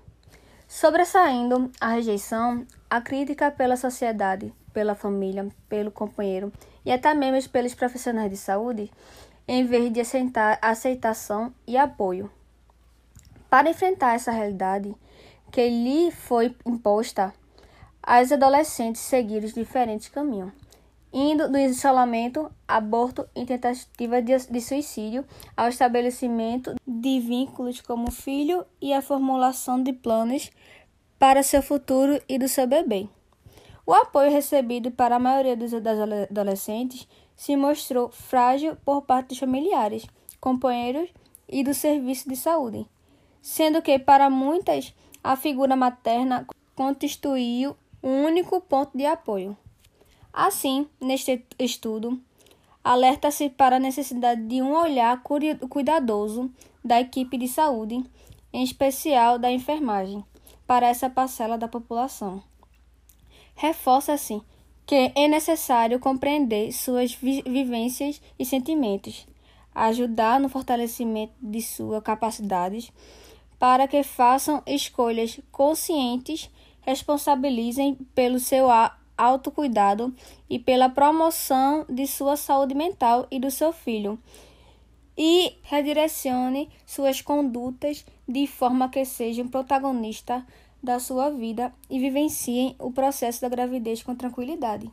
Sobressaindo 0.70 1.72
a 1.82 1.88
rejeição, 1.88 2.64
a 2.88 3.02
crítica 3.02 3.50
pela 3.50 3.76
sociedade, 3.76 4.54
pela 4.72 4.94
família, 4.94 5.50
pelo 5.68 5.90
companheiro 5.90 6.54
e 6.86 6.92
até 6.92 7.12
mesmo 7.16 7.50
pelos 7.50 7.74
profissionais 7.74 8.30
de 8.30 8.38
saúde, 8.38 8.92
em 9.48 9.66
vez 9.66 9.92
de 9.92 10.00
aceitar 10.00 10.60
aceitação 10.62 11.52
e 11.66 11.76
apoio. 11.76 12.32
Para 13.50 13.72
enfrentar 13.72 14.14
essa 14.14 14.32
realidade 14.32 14.96
que 15.52 15.68
lhe 15.68 16.12
foi 16.12 16.56
imposta, 16.64 17.34
as 18.04 18.32
adolescentes 18.32 19.02
seguiram 19.02 19.48
diferentes 19.48 20.08
caminhos 20.08 20.52
indo 21.12 21.50
do 21.50 21.58
isolamento, 21.58 22.52
aborto 22.68 23.28
e 23.36 23.46
tentativa 23.46 24.22
de, 24.22 24.38
de, 24.38 24.62
suicídio 24.62 25.26
ao 25.58 25.70
estabelecimento 25.70 26.76
de 26.86 27.20
vínculos 27.20 27.82
como 27.82 28.12
filho 28.12 28.66
e 28.82 28.94
a 28.94 29.02
formulação 29.02 29.82
de 29.82 29.92
planos 29.92 30.52
para 31.18 31.44
seu 31.44 31.62
futuro 31.62 32.22
e 32.30 32.38
do 32.38 32.48
seu 32.48 32.68
bebê. 32.68 33.08
O 33.86 33.94
apoio 33.94 34.32
recebido 34.32 34.92
para 34.92 35.16
a 35.16 35.20
maioria 35.20 35.58
dos 35.58 35.74
adolescentes 35.74 37.08
se 37.36 37.56
mostrou 37.56 38.10
frágil 38.10 38.78
por 38.86 39.02
parte 39.02 39.30
dos 39.30 39.40
familiares, 39.40 40.06
companheiros 40.40 41.10
e 41.48 41.64
do 41.64 41.74
serviço 41.74 42.30
de 42.30 42.36
saúde, 42.36 42.86
sendo 43.42 43.82
que 43.82 43.98
para 43.98 44.30
muitas 44.30 44.94
a 45.24 45.36
figura 45.36 45.76
materna 45.76 46.46
constituiu 46.76 47.76
o 48.02 48.08
único 48.08 48.62
ponto 48.62 48.96
de 48.96 49.06
apoio. 49.06 49.58
Assim, 50.32 50.88
neste 51.02 51.44
estudo, 51.58 52.20
alerta-se 52.84 53.50
para 53.50 53.78
a 53.78 53.80
necessidade 53.80 54.44
de 54.46 54.62
um 54.62 54.74
olhar 54.74 55.22
cuidadoso 55.70 56.52
da 56.84 57.02
equipe 57.02 57.38
de 57.38 57.48
saúde, 57.48 58.04
em 58.54 58.64
especial 58.64 59.38
da 59.38 59.52
enfermagem, 59.52 60.24
para 60.66 60.88
essa 60.88 61.10
parcela 61.10 61.58
da 61.58 61.68
população. 61.68 62.44
Reforça-se 63.56 64.42
que 64.86 65.12
é 65.16 65.28
necessário 65.28 66.00
compreender 66.00 66.72
suas 66.72 67.14
vivências 67.14 68.22
e 68.40 68.46
sentimentos, 68.46 69.28
ajudar 69.74 70.40
no 70.40 70.50
fortalecimento 70.50 71.34
de 71.42 71.62
suas 71.62 72.02
capacidades 72.02 72.92
para 73.60 73.88
que 73.88 74.02
façam 74.02 74.64
escolhas 74.66 75.40
conscientes, 75.52 76.50
responsabilizem 76.82 77.96
pelo 78.16 78.40
seu 78.40 78.68
autocuidado 79.20 80.16
e 80.50 80.58
pela 80.58 80.90
promoção 80.90 81.86
de 81.90 82.08
sua 82.08 82.38
saúde 82.38 82.74
mental 82.74 83.28
e 83.30 83.40
do 83.40 83.52
seu 83.52 83.74
filho. 83.74 84.18
E 85.18 85.58
redirecione 85.64 86.70
suas 86.86 87.22
condutas 87.22 88.06
de 88.28 88.48
forma 88.48 88.88
que 88.88 89.04
sejam 89.04 89.48
protagonistas 89.48 90.42
da 90.82 90.98
sua 90.98 91.30
vida 91.30 91.74
e 91.90 92.00
vivenciem 92.00 92.76
o 92.80 92.92
processo 92.92 93.42
da 93.42 93.50
gravidez 93.50 94.02
com 94.02 94.16
tranquilidade. 94.16 94.90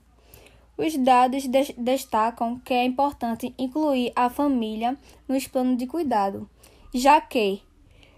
Os 0.76 0.96
dados 0.96 1.44
de 1.44 1.72
destacam 1.78 2.58
que 2.58 2.74
é 2.74 2.84
importante 2.84 3.54
incluir 3.56 4.12
a 4.16 4.28
família 4.28 4.98
nos 5.28 5.46
planos 5.46 5.78
de 5.78 5.86
cuidado, 5.86 6.50
já 6.92 7.20
que 7.20 7.62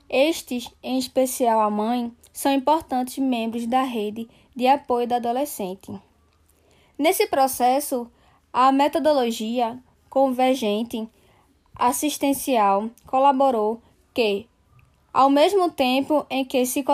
estes, 0.09 0.73
em 0.83 0.99
especial 0.99 1.61
a 1.61 1.71
mãe, 1.71 2.11
são 2.33 2.53
importantes 2.53 3.19
membros 3.19 3.67
da 3.67 3.83
rede 3.83 4.29
de 4.59 4.67
apoio 4.67 5.07
da 5.07 5.17
adolescente. 5.17 5.89
Nesse 6.99 7.29
processo, 7.29 8.11
a 8.53 8.73
metodologia 8.73 9.79
convergente 10.11 11.09
assistencial 11.77 12.91
colaborou 13.07 13.81
que, 14.13 14.49
ao 15.13 15.31
mesmo 15.31 15.71
tempo 15.71 16.27
em 16.29 16.45
que 16.45 16.67
se 16.67 16.85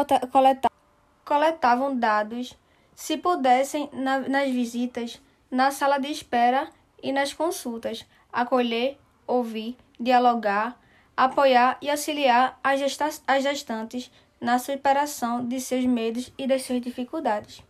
coletavam 1.24 1.98
dados, 1.98 2.55
se 2.94 3.16
pudessem, 3.16 3.88
nas 3.94 4.50
visitas, 4.50 5.18
na 5.50 5.70
sala 5.70 5.96
de 5.96 6.09
espera 6.09 6.68
e 7.03 7.12
nas 7.12 7.33
consultas, 7.33 8.05
acolher, 8.31 8.98
ouvir, 9.27 9.74
dialogar, 9.98 10.79
apoiar 11.16 11.79
e 11.81 11.88
auxiliar 11.88 12.61
as 12.62 13.42
gestantes 13.42 14.11
na 14.45 14.59
superação 14.59 15.45
de 15.49 15.59
seus 15.59 15.87
medos 15.87 16.31
e 16.37 16.47
das 16.47 16.63
suas 16.63 16.83
dificuldades. 16.83 17.63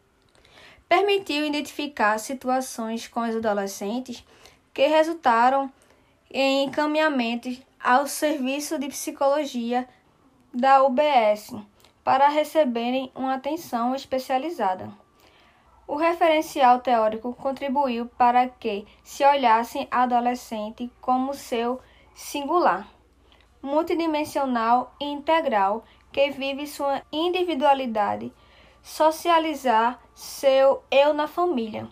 Permitiu 0.89 1.47
identificar 1.47 2.19
situações 2.19 3.07
com 3.07 3.21
os 3.21 3.37
adolescentes 3.37 4.25
que 4.73 4.87
resultaram 4.89 5.73
em 6.31 6.65
encaminhamentos 6.65 7.63
ao 7.83 8.09
serviço 8.09 8.77
de 8.77 8.89
psicologia 8.89 9.89
da 10.53 10.83
UBS 10.83 11.55
para 12.03 12.29
receberem 12.29 13.11
uma 13.15 13.35
atenção 13.35 13.95
especializada. 13.95 14.93
O 15.87 15.97
referencial 15.97 16.81
teórico 16.81 17.35
contribuiu 17.35 18.07
para 18.07 18.49
que 18.49 18.85
se 19.05 19.25
olhasse 19.25 19.87
a 19.91 20.03
adolescente 20.03 20.91
como 21.01 21.35
seu 21.35 21.81
singular, 22.15 22.89
multidimensional 23.63 24.95
e 25.01 25.05
integral 25.05 25.85
que 26.15 26.31
vive 26.31 26.65
sua 26.69 27.03
individualidade, 27.11 28.33
socializar 28.81 29.99
seu 30.15 30.85
eu 30.89 31.13
na 31.13 31.27
família, 31.27 31.89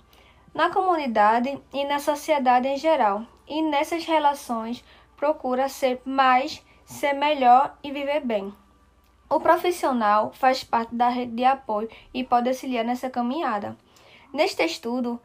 na 0.54 0.70
comunidade 0.70 1.60
e 1.72 1.84
na 1.84 1.98
sociedade 1.98 2.68
em 2.68 2.76
geral, 2.76 3.26
e 3.48 3.60
nessas 3.60 4.04
relações 4.04 4.84
procura 5.16 5.68
ser 5.68 6.00
mais, 6.04 6.64
ser 6.84 7.14
melhor 7.14 7.76
e 7.82 7.90
viver 7.90 8.20
bem. 8.20 8.54
O 9.28 9.40
profissional 9.40 10.30
faz 10.32 10.62
parte 10.62 10.94
da 10.94 11.08
rede 11.08 11.32
de 11.32 11.44
apoio 11.44 11.88
e 12.14 12.22
pode 12.22 12.48
auxiliar 12.48 12.84
nessa 12.84 13.10
caminhada. 13.10 13.76
Neste 14.32 14.64
estudo, 14.64 15.20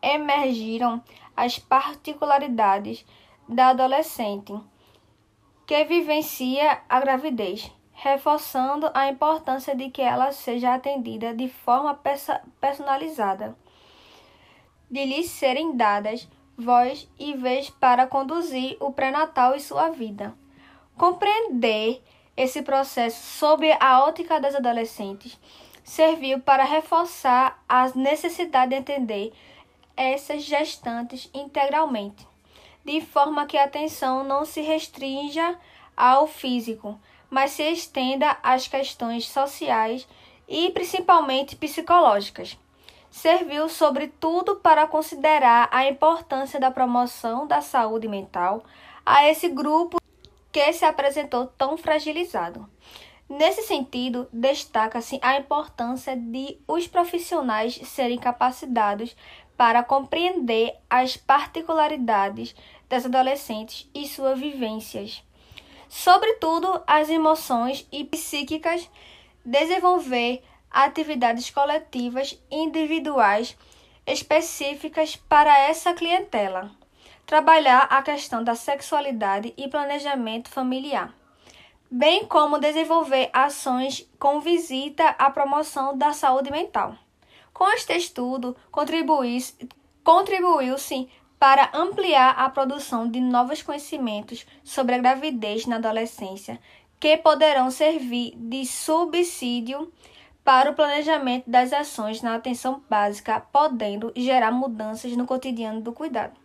emergiram 0.00 1.02
as 1.36 1.58
particularidades 1.58 3.04
da 3.48 3.70
adolescente 3.70 4.54
que 5.66 5.84
vivencia 5.84 6.82
a 6.88 7.00
gravidez, 7.00 7.72
reforçando 8.02 8.90
a 8.94 9.08
importância 9.08 9.76
de 9.76 9.88
que 9.88 10.02
ela 10.02 10.32
seja 10.32 10.74
atendida 10.74 11.32
de 11.32 11.48
forma 11.48 11.96
personalizada, 12.60 13.56
de 14.90 15.04
lhe 15.04 15.22
serem 15.22 15.76
dadas 15.76 16.28
voz 16.58 17.08
e 17.16 17.32
vez 17.34 17.70
para 17.70 18.08
conduzir 18.08 18.76
o 18.80 18.92
pré-natal 18.92 19.54
e 19.54 19.60
sua 19.60 19.90
vida. 19.90 20.34
Compreender 20.96 22.02
esse 22.36 22.60
processo 22.62 23.22
sob 23.38 23.70
a 23.78 24.04
ótica 24.04 24.40
das 24.40 24.56
adolescentes 24.56 25.38
serviu 25.84 26.40
para 26.40 26.64
reforçar 26.64 27.62
a 27.68 27.88
necessidade 27.94 28.70
de 28.70 28.76
entender 28.78 29.32
essas 29.96 30.42
gestantes 30.42 31.30
integralmente, 31.32 32.26
de 32.84 33.00
forma 33.00 33.46
que 33.46 33.56
a 33.56 33.64
atenção 33.64 34.24
não 34.24 34.44
se 34.44 34.60
restrinja 34.60 35.56
ao 35.96 36.26
físico, 36.26 36.98
mas 37.32 37.52
se 37.52 37.62
estenda 37.62 38.36
às 38.42 38.68
questões 38.68 39.26
sociais 39.26 40.06
e 40.46 40.70
principalmente 40.70 41.56
psicológicas. 41.56 42.58
Serviu, 43.10 43.70
sobretudo, 43.70 44.56
para 44.56 44.86
considerar 44.86 45.66
a 45.72 45.88
importância 45.88 46.60
da 46.60 46.70
promoção 46.70 47.46
da 47.46 47.62
saúde 47.62 48.06
mental 48.06 48.62
a 49.04 49.26
esse 49.26 49.48
grupo 49.48 49.96
que 50.52 50.72
se 50.74 50.84
apresentou 50.84 51.46
tão 51.46 51.78
fragilizado. 51.78 52.68
Nesse 53.26 53.62
sentido, 53.62 54.28
destaca-se 54.30 55.18
a 55.22 55.38
importância 55.38 56.14
de 56.14 56.58
os 56.68 56.86
profissionais 56.86 57.76
serem 57.76 58.18
capacitados 58.18 59.16
para 59.56 59.82
compreender 59.82 60.74
as 60.90 61.16
particularidades 61.16 62.54
das 62.90 63.06
adolescentes 63.06 63.88
e 63.94 64.06
suas 64.06 64.38
vivências, 64.38 65.24
sobretudo 65.94 66.82
as 66.86 67.10
emoções 67.10 67.86
e 67.92 68.02
psíquicas, 68.02 68.88
desenvolver 69.44 70.42
atividades 70.70 71.50
coletivas 71.50 72.42
e 72.50 72.56
individuais 72.56 73.54
específicas 74.06 75.16
para 75.16 75.56
essa 75.58 75.92
clientela 75.92 76.70
trabalhar 77.26 77.88
a 77.90 78.00
questão 78.02 78.42
da 78.42 78.54
sexualidade 78.54 79.52
e 79.54 79.68
planejamento 79.68 80.48
familiar, 80.48 81.14
bem 81.90 82.24
como 82.24 82.58
desenvolver 82.58 83.28
ações 83.30 84.10
com 84.18 84.40
visita 84.40 85.10
à 85.18 85.30
promoção 85.30 85.96
da 85.96 86.14
saúde 86.14 86.50
mental. 86.50 86.96
Com 87.52 87.68
este 87.68 87.94
estudo, 87.94 88.56
contribuiu-se 88.70 89.68
para 91.42 91.70
ampliar 91.74 92.38
a 92.38 92.48
produção 92.48 93.08
de 93.08 93.20
novos 93.20 93.62
conhecimentos 93.62 94.46
sobre 94.62 94.94
a 94.94 94.98
gravidez 94.98 95.66
na 95.66 95.74
adolescência, 95.74 96.60
que 97.00 97.16
poderão 97.16 97.68
servir 97.68 98.32
de 98.36 98.64
subsídio 98.64 99.92
para 100.44 100.70
o 100.70 100.74
planejamento 100.74 101.50
das 101.50 101.72
ações 101.72 102.22
na 102.22 102.36
atenção 102.36 102.80
básica, 102.88 103.40
podendo 103.52 104.12
gerar 104.14 104.52
mudanças 104.52 105.16
no 105.16 105.26
cotidiano 105.26 105.80
do 105.80 105.92
cuidado. 105.92 106.38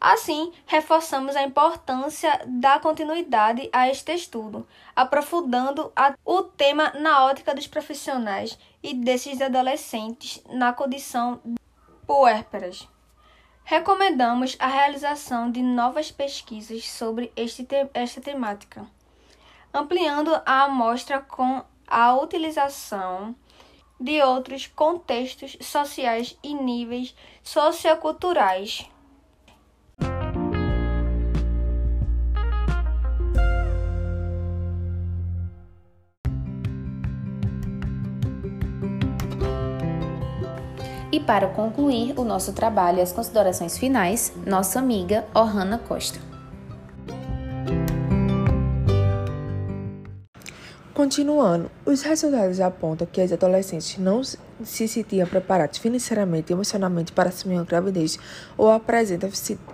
Assim, 0.00 0.50
reforçamos 0.64 1.36
a 1.36 1.42
importância 1.42 2.40
da 2.46 2.78
continuidade 2.78 3.68
a 3.70 3.90
este 3.90 4.14
estudo, 4.14 4.66
aprofundando 4.96 5.92
a, 5.94 6.14
o 6.24 6.42
tema 6.42 6.90
na 6.98 7.26
ótica 7.26 7.54
dos 7.54 7.66
profissionais 7.66 8.58
e 8.82 8.94
desses 8.94 9.42
adolescentes 9.42 10.42
na 10.48 10.72
condição 10.72 11.38
puérperas. 12.06 12.88
Recomendamos 13.70 14.56
a 14.58 14.66
realização 14.66 15.50
de 15.50 15.60
novas 15.60 16.10
pesquisas 16.10 16.88
sobre 16.88 17.30
este 17.36 17.64
te 17.64 17.86
esta 17.92 18.18
temática, 18.18 18.86
ampliando 19.74 20.34
a 20.46 20.62
amostra 20.62 21.20
com 21.20 21.62
a 21.86 22.14
utilização 22.14 23.36
de 24.00 24.22
outros 24.22 24.66
contextos 24.66 25.58
sociais 25.60 26.34
e 26.42 26.54
níveis 26.54 27.14
socioculturais. 27.42 28.90
Para 41.28 41.46
concluir 41.46 42.18
o 42.18 42.24
nosso 42.24 42.54
trabalho 42.54 43.00
e 43.00 43.02
as 43.02 43.12
considerações 43.12 43.76
finais, 43.76 44.32
nossa 44.46 44.78
amiga 44.78 45.26
Ohana 45.34 45.76
Costa. 45.76 46.18
Continuando, 50.94 51.70
os 51.84 52.00
resultados 52.00 52.62
apontam 52.62 53.06
que 53.06 53.20
as 53.20 53.30
adolescentes 53.30 53.98
não 53.98 54.22
se 54.24 54.88
sentiam 54.88 55.28
preparadas 55.28 55.76
financeiramente 55.76 56.50
e 56.50 56.54
emocionalmente 56.54 57.12
para 57.12 57.28
assumir 57.28 57.56
uma 57.56 57.64
gravidez 57.64 58.18
ou 58.56 58.70
apresentam 58.70 59.28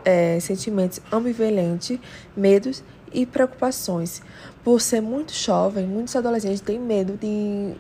é, 0.05 0.41
sentimentos 0.41 1.01
ambivalentes, 1.13 2.01
medos 2.37 2.83
e 3.13 3.25
preocupações. 3.25 4.21
Por 4.65 4.81
ser 4.81 5.01
muito 5.01 5.33
jovem, 5.33 5.87
muitos 5.87 6.17
adolescentes 6.17 6.61
têm 6.61 6.81
medo 6.81 7.17
de 7.17 7.77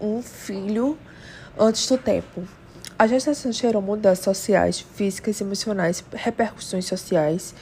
um 0.00 0.22
filho 0.22 0.96
antes 1.58 1.86
do 1.86 1.98
tempo. 1.98 2.57
A 2.98 3.06
gestação 3.06 3.52
gerou 3.52 3.80
mudanças 3.80 4.24
sociais, 4.24 4.80
físicas 4.80 5.40
emocionais, 5.40 6.02
repercussões 6.12 6.84
sociais, 6.84 7.54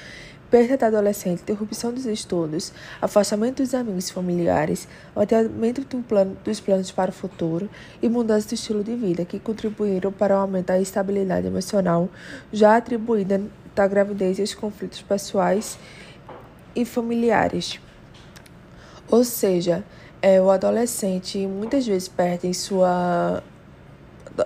perda 0.51 0.79
da 0.79 0.87
adolescente, 0.87 1.43
interrupção 1.43 1.93
dos 1.93 2.07
estudos, 2.07 2.73
afastamento 3.03 3.63
dos 3.63 3.75
amigos 3.75 4.09
familiares, 4.09 4.89
adiamento 5.15 5.83
do 5.83 6.03
plano, 6.03 6.39
dos 6.43 6.59
planos 6.59 6.91
para 6.91 7.11
o 7.11 7.13
futuro 7.13 7.69
e 8.01 8.09
mudança 8.09 8.49
do 8.49 8.55
estilo 8.55 8.83
de 8.83 8.97
vida, 8.97 9.27
que 9.27 9.39
contribuíram 9.39 10.11
para 10.11 10.37
aumentar 10.37 10.73
a 10.73 10.81
estabilidade 10.81 11.47
emocional 11.47 12.09
já 12.51 12.75
atribuída 12.75 13.39
da 13.75 13.87
gravidez 13.87 14.39
e 14.39 14.43
os 14.43 14.55
conflitos 14.55 15.03
pessoais 15.03 15.79
e 16.75 16.83
familiares. 16.87 17.79
Ou 19.11 19.23
seja, 19.23 19.85
é, 20.23 20.41
o 20.41 20.51
adolescente 20.51 21.47
muitas 21.47 21.87
vezes 21.87 22.09
perde 22.09 22.55
sua 22.55 23.43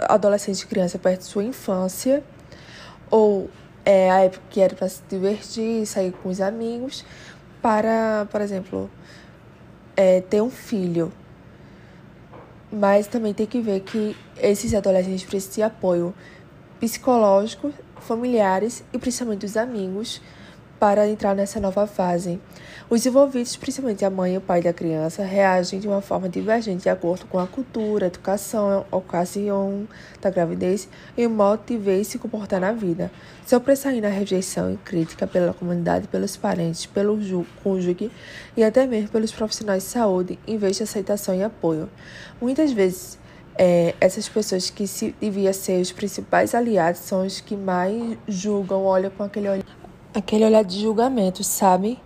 adolescente 0.08 0.60
e 0.60 0.66
criança 0.66 0.98
perto 0.98 1.20
de 1.20 1.26
sua 1.26 1.44
infância, 1.44 2.22
ou 3.10 3.50
é, 3.84 4.10
a 4.10 4.20
época 4.20 4.42
que 4.50 4.60
era 4.60 4.74
para 4.74 4.88
se 4.88 5.02
divertir, 5.08 5.86
sair 5.86 6.12
com 6.12 6.28
os 6.28 6.40
amigos, 6.40 7.04
para, 7.60 8.26
por 8.30 8.40
exemplo, 8.40 8.90
é, 9.96 10.20
ter 10.20 10.40
um 10.40 10.50
filho. 10.50 11.12
Mas 12.72 13.06
também 13.06 13.34
tem 13.34 13.46
que 13.46 13.60
ver 13.60 13.80
que 13.80 14.16
esses 14.38 14.72
adolescentes 14.74 15.24
precisam 15.24 15.54
de 15.54 15.62
apoio 15.62 16.14
psicológico, 16.78 17.72
familiares 18.00 18.84
e 18.92 18.98
principalmente 18.98 19.40
dos 19.40 19.56
amigos 19.56 20.20
para 20.80 21.06
entrar 21.06 21.36
nessa 21.36 21.60
nova 21.60 21.86
fase. 21.86 22.40
Os 22.88 23.04
envolvidos, 23.04 23.54
principalmente 23.54 24.02
a 24.02 24.10
mãe 24.10 24.34
e 24.34 24.38
o 24.38 24.40
pai 24.40 24.62
da 24.62 24.72
criança, 24.72 25.22
reagem 25.22 25.78
de 25.78 25.86
uma 25.86 26.00
forma 26.00 26.26
divergente 26.26 26.84
de 26.84 26.88
acordo 26.88 27.26
com 27.26 27.38
a 27.38 27.46
cultura, 27.46 28.06
a 28.06 28.08
educação, 28.08 28.86
a 28.90 28.96
ocasião 28.96 29.86
da 30.22 30.30
gravidez 30.30 30.88
e 31.16 31.26
o 31.26 31.30
modo 31.30 31.62
de 31.66 31.76
ver 31.76 32.00
e 32.00 32.04
se 32.04 32.18
comportar 32.18 32.58
na 32.58 32.72
vida. 32.72 33.12
Sobressaindo 33.46 34.06
a 34.06 34.10
rejeição 34.10 34.72
e 34.72 34.78
crítica 34.78 35.26
pela 35.26 35.52
comunidade, 35.52 36.08
pelos 36.08 36.36
parentes, 36.36 36.86
pelo 36.86 37.18
cônjuge 37.62 38.10
e 38.56 38.64
até 38.64 38.86
mesmo 38.86 39.10
pelos 39.10 39.30
profissionais 39.30 39.82
de 39.82 39.90
saúde, 39.90 40.38
em 40.46 40.56
vez 40.56 40.78
de 40.78 40.84
aceitação 40.84 41.34
e 41.34 41.42
apoio. 41.42 41.90
Muitas 42.40 42.72
vezes, 42.72 43.18
é, 43.54 43.94
essas 44.00 44.28
pessoas 44.28 44.70
que 44.70 44.86
se 44.86 45.14
deviam 45.20 45.52
ser 45.52 45.82
os 45.82 45.92
principais 45.92 46.54
aliados 46.54 47.02
são 47.02 47.26
os 47.26 47.40
que 47.40 47.54
mais 47.54 48.16
julgam, 48.26 48.84
olham 48.84 49.10
com 49.10 49.22
aquele 49.22 49.50
olhar 49.50 49.69
aquele 50.14 50.44
olhar 50.44 50.64
de 50.64 50.80
julgamento, 50.80 51.42
sabe? 51.44 51.98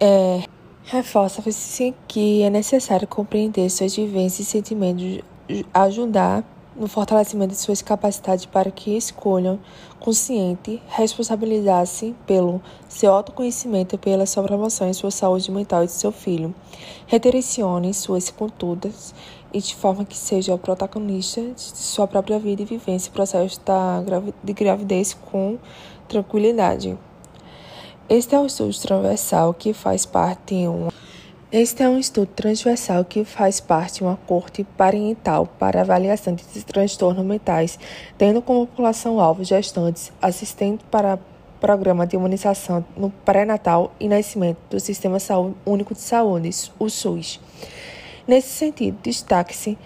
É, 0.00 0.44
Reforça-se 0.86 1.94
que 2.06 2.42
é 2.42 2.50
necessário 2.50 3.08
compreender 3.08 3.70
suas 3.70 3.96
vivências 3.96 4.46
e 4.46 4.50
sentimentos, 4.50 5.20
ajudar 5.72 6.44
no 6.76 6.86
fortalecimento 6.86 7.52
de 7.52 7.58
suas 7.58 7.80
capacidades 7.80 8.44
para 8.44 8.70
que 8.70 8.94
escolham 8.94 9.58
consciente 9.98 10.82
responsabilizar-se 10.88 12.14
pelo 12.26 12.60
seu 12.86 13.14
autoconhecimento 13.14 13.94
e 13.94 13.98
pela 13.98 14.26
sua 14.26 14.42
promoção 14.42 14.86
em 14.86 14.92
sua 14.92 15.10
saúde 15.10 15.50
mental 15.50 15.84
e 15.84 15.86
de 15.86 15.92
seu 15.92 16.12
filho. 16.12 16.54
Redirecione 17.06 17.94
suas 17.94 18.28
condutas 18.28 19.14
e 19.54 19.60
de 19.60 19.74
forma 19.74 20.04
que 20.04 20.16
seja 20.16 20.52
o 20.52 20.58
protagonista 20.58 21.40
de 21.40 21.60
sua 21.60 22.06
própria 22.06 22.38
vida 22.38 22.60
e 22.60 22.66
vivência 22.66 23.08
o 23.08 23.14
processo 23.14 23.58
da 23.64 24.02
de 24.42 24.52
gravidez 24.52 25.14
com 25.14 25.58
tranquilidade. 26.08 26.96
Este 28.08 28.34
é 28.34 28.38
o 28.38 28.46
estudo 28.46 28.72
transversal 28.78 29.54
que 29.54 29.72
faz 29.72 30.04
parte 30.04 30.54
de 30.54 30.68
uma 30.68 30.92
este 31.56 31.84
é 31.84 31.88
um 31.88 32.00
estudo 32.00 32.26
transversal 32.34 33.04
que 33.04 33.24
faz 33.24 33.60
parte 33.60 33.98
de 33.98 34.02
uma 34.02 34.16
corte 34.16 34.64
parental 34.76 35.46
para 35.46 35.82
avaliação 35.82 36.34
de 36.34 36.42
transtornos 36.64 37.24
mentais, 37.24 37.78
tendo 38.18 38.42
como 38.42 38.66
população-alvo 38.66 39.44
gestantes, 39.44 40.10
assistentes 40.20 40.84
para 40.90 41.16
programa 41.60 42.08
de 42.08 42.16
imunização 42.16 42.84
no 42.96 43.08
pré-natal 43.08 43.94
e 44.00 44.08
nascimento 44.08 44.58
do 44.68 44.80
Sistema 44.80 45.16
Único 45.64 45.94
de 45.94 46.00
Saúde, 46.00 46.50
o 46.76 46.90
SUS. 46.90 47.40
Nesse 48.26 48.48
sentido, 48.48 48.98
destaque-se 49.00 49.78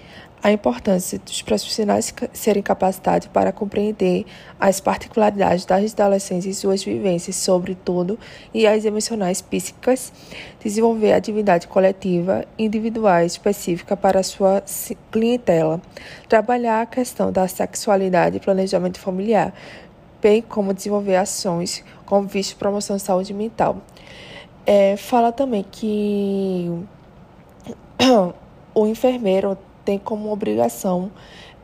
a 0.42 0.52
importância 0.52 1.18
dos 1.18 1.42
profissionais 1.42 2.14
serem 2.32 2.62
capacitados 2.62 3.28
para 3.28 3.52
compreender 3.52 4.24
as 4.58 4.80
particularidades 4.80 5.64
das 5.64 5.92
adolescentes 5.92 6.46
e 6.46 6.54
suas 6.54 6.82
vivências, 6.82 7.36
sobretudo, 7.36 8.18
e 8.54 8.66
as 8.66 8.84
emocionais 8.84 9.42
psíquicas, 9.42 10.12
desenvolver 10.62 11.12
atividade 11.12 11.66
coletiva 11.66 12.44
individual 12.58 13.22
específica 13.22 13.96
para 13.96 14.22
sua 14.22 14.62
clientela, 15.10 15.80
trabalhar 16.28 16.82
a 16.82 16.86
questão 16.86 17.32
da 17.32 17.48
sexualidade 17.48 18.36
e 18.36 18.40
planejamento 18.40 19.00
familiar, 19.00 19.52
bem 20.22 20.40
como 20.42 20.72
desenvolver 20.72 21.16
ações 21.16 21.84
com 22.06 22.22
vista 22.22 22.54
à 22.54 22.58
promoção 22.58 22.96
de 22.96 23.02
saúde 23.02 23.34
mental. 23.34 23.78
É, 24.64 24.96
fala 24.96 25.32
também 25.32 25.64
que 25.68 26.70
o 28.74 28.86
enfermeiro 28.86 29.56
tem 29.88 29.98
como 29.98 30.30
obrigação 30.30 31.10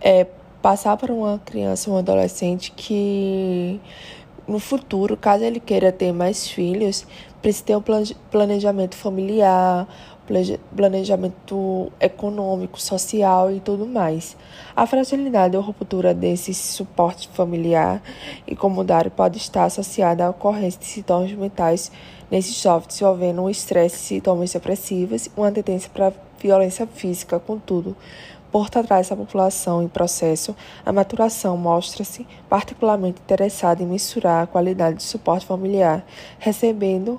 é, 0.01 0.27
passar 0.63 0.97
para 0.97 1.13
uma 1.13 1.39
criança, 1.45 1.91
um 1.91 1.99
adolescente 1.99 2.73
que 2.73 3.79
no 4.49 4.59
futuro, 4.59 5.15
caso 5.15 5.45
ele 5.45 5.61
queira 5.61 5.93
ter 5.93 6.11
mais 6.11 6.49
filhos, 6.49 7.07
precisa 7.43 7.67
ter 7.67 7.77
um 7.77 7.83
planejamento 8.31 8.97
familiar, 8.97 9.87
planejamento 10.75 11.93
econômico, 12.01 12.81
social 12.81 13.53
e 13.53 13.61
tudo 13.61 13.87
mais. 13.87 14.39
A 14.75 14.87
fragilidade 14.87 15.55
ou 15.55 15.63
ruptura 15.63 16.15
desse 16.15 16.55
suporte 16.55 17.29
familiar 17.29 18.03
e 18.47 18.57
comunitário 18.57 19.11
pode 19.11 19.37
estar 19.37 19.65
associada 19.65 20.25
à 20.25 20.31
ocorrência 20.31 20.81
de 20.81 20.87
sintomas 20.87 21.31
mentais 21.33 21.93
nesses 22.31 22.59
jovens, 22.59 23.03
envolvendo 23.03 23.43
um 23.43 23.51
estresse, 23.51 23.99
sintomas 23.99 24.51
depressivos, 24.51 25.29
uma 25.37 25.53
tendência 25.53 25.91
para 25.93 26.11
violência 26.45 26.87
física, 26.87 27.41
contudo, 27.41 27.97
por 28.53 28.69
trás 28.69 29.09
da 29.09 29.17
população 29.17 29.83
em 29.83 29.89
processo, 29.89 30.55
a 30.85 30.93
maturação 30.93 31.57
mostra-se 31.57 32.27
particularmente 32.49 33.21
interessada 33.21 33.83
em 33.83 33.87
mensurar 33.87 34.45
a 34.45 34.47
qualidade 34.47 34.99
de 34.99 35.03
suporte 35.03 35.47
familiar, 35.47 36.05
recebendo, 36.39 37.19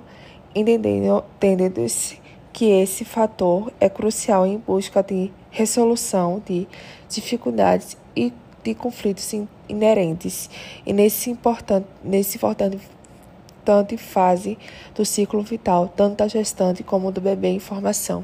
entendendo, 0.56 1.26
entendendo-se 1.38 2.22
que 2.54 2.66
esse 2.66 3.04
fator 3.04 3.74
é 3.82 3.90
crucial 3.90 4.46
em 4.46 4.58
busca 4.58 5.04
de 5.04 5.32
resolução 5.50 6.42
de 6.46 6.68
dificuldades 7.10 7.98
e 8.16 8.32
de 8.64 8.74
conflitos 8.76 9.34
inerentes 9.68 10.50
e 10.86 10.94
nesse 10.94 11.30
importante, 11.32 11.88
nesse 12.04 12.38
importante 12.38 13.98
fase 13.98 14.58
do 14.94 15.04
ciclo 15.04 15.42
vital, 15.42 15.92
tanto 15.94 16.18
da 16.18 16.28
gestante 16.28 16.84
como 16.84 17.12
do 17.12 17.20
bebê 17.20 17.50
em 17.50 17.60
formação. 17.60 18.24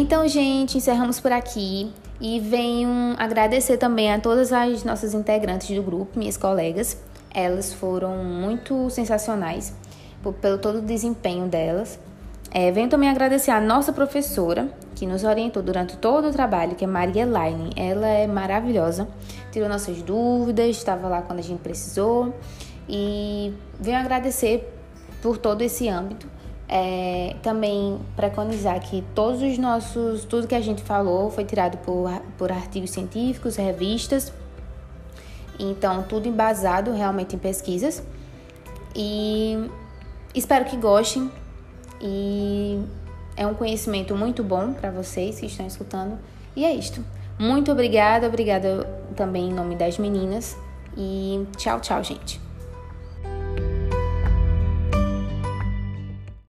Então, 0.00 0.28
gente, 0.28 0.78
encerramos 0.78 1.18
por 1.18 1.32
aqui 1.32 1.92
e 2.20 2.38
venho 2.38 3.16
agradecer 3.18 3.78
também 3.78 4.12
a 4.12 4.20
todas 4.20 4.52
as 4.52 4.84
nossas 4.84 5.12
integrantes 5.12 5.74
do 5.74 5.82
grupo, 5.82 6.16
minhas 6.16 6.36
colegas. 6.36 6.96
Elas 7.34 7.72
foram 7.72 8.22
muito 8.22 8.88
sensacionais 8.90 9.74
pelo 10.40 10.56
todo 10.56 10.78
o 10.78 10.82
desempenho 10.82 11.48
delas. 11.48 11.98
É, 12.52 12.70
venho 12.70 12.88
também 12.88 13.10
agradecer 13.10 13.50
a 13.50 13.60
nossa 13.60 13.92
professora, 13.92 14.68
que 14.94 15.04
nos 15.04 15.24
orientou 15.24 15.64
durante 15.64 15.96
todo 15.96 16.28
o 16.28 16.30
trabalho, 16.30 16.76
que 16.76 16.84
é 16.84 16.86
Maria 16.86 17.22
Elaine. 17.22 17.72
Ela 17.74 18.06
é 18.06 18.28
maravilhosa, 18.28 19.08
tirou 19.50 19.68
nossas 19.68 20.00
dúvidas, 20.00 20.76
estava 20.76 21.08
lá 21.08 21.22
quando 21.22 21.40
a 21.40 21.42
gente 21.42 21.58
precisou. 21.58 22.32
E 22.88 23.52
venho 23.80 23.98
agradecer 23.98 24.72
por 25.20 25.38
todo 25.38 25.62
esse 25.62 25.88
âmbito 25.88 26.37
é, 26.68 27.34
também 27.42 27.98
preconizar 28.14 28.78
que 28.80 29.02
todos 29.14 29.40
os 29.40 29.56
nossos, 29.56 30.24
tudo 30.24 30.46
que 30.46 30.54
a 30.54 30.60
gente 30.60 30.82
falou 30.82 31.30
foi 31.30 31.44
tirado 31.44 31.78
por, 31.78 32.10
por 32.36 32.52
artigos 32.52 32.90
científicos, 32.90 33.56
revistas, 33.56 34.32
então 35.58 36.02
tudo 36.02 36.28
embasado 36.28 36.92
realmente 36.92 37.34
em 37.34 37.38
pesquisas. 37.38 38.02
E 38.94 39.70
espero 40.34 40.66
que 40.66 40.76
gostem 40.76 41.30
e 42.00 42.80
é 43.36 43.46
um 43.46 43.54
conhecimento 43.54 44.14
muito 44.14 44.44
bom 44.44 44.72
para 44.72 44.90
vocês 44.90 45.40
que 45.40 45.46
estão 45.46 45.66
escutando. 45.66 46.18
E 46.54 46.64
é 46.64 46.74
isto. 46.74 47.02
Muito 47.38 47.72
obrigada, 47.72 48.26
obrigada 48.26 48.84
também 49.16 49.48
em 49.48 49.52
nome 49.52 49.76
das 49.76 49.96
meninas 49.96 50.56
e 50.96 51.46
tchau, 51.56 51.80
tchau, 51.80 52.02
gente. 52.02 52.47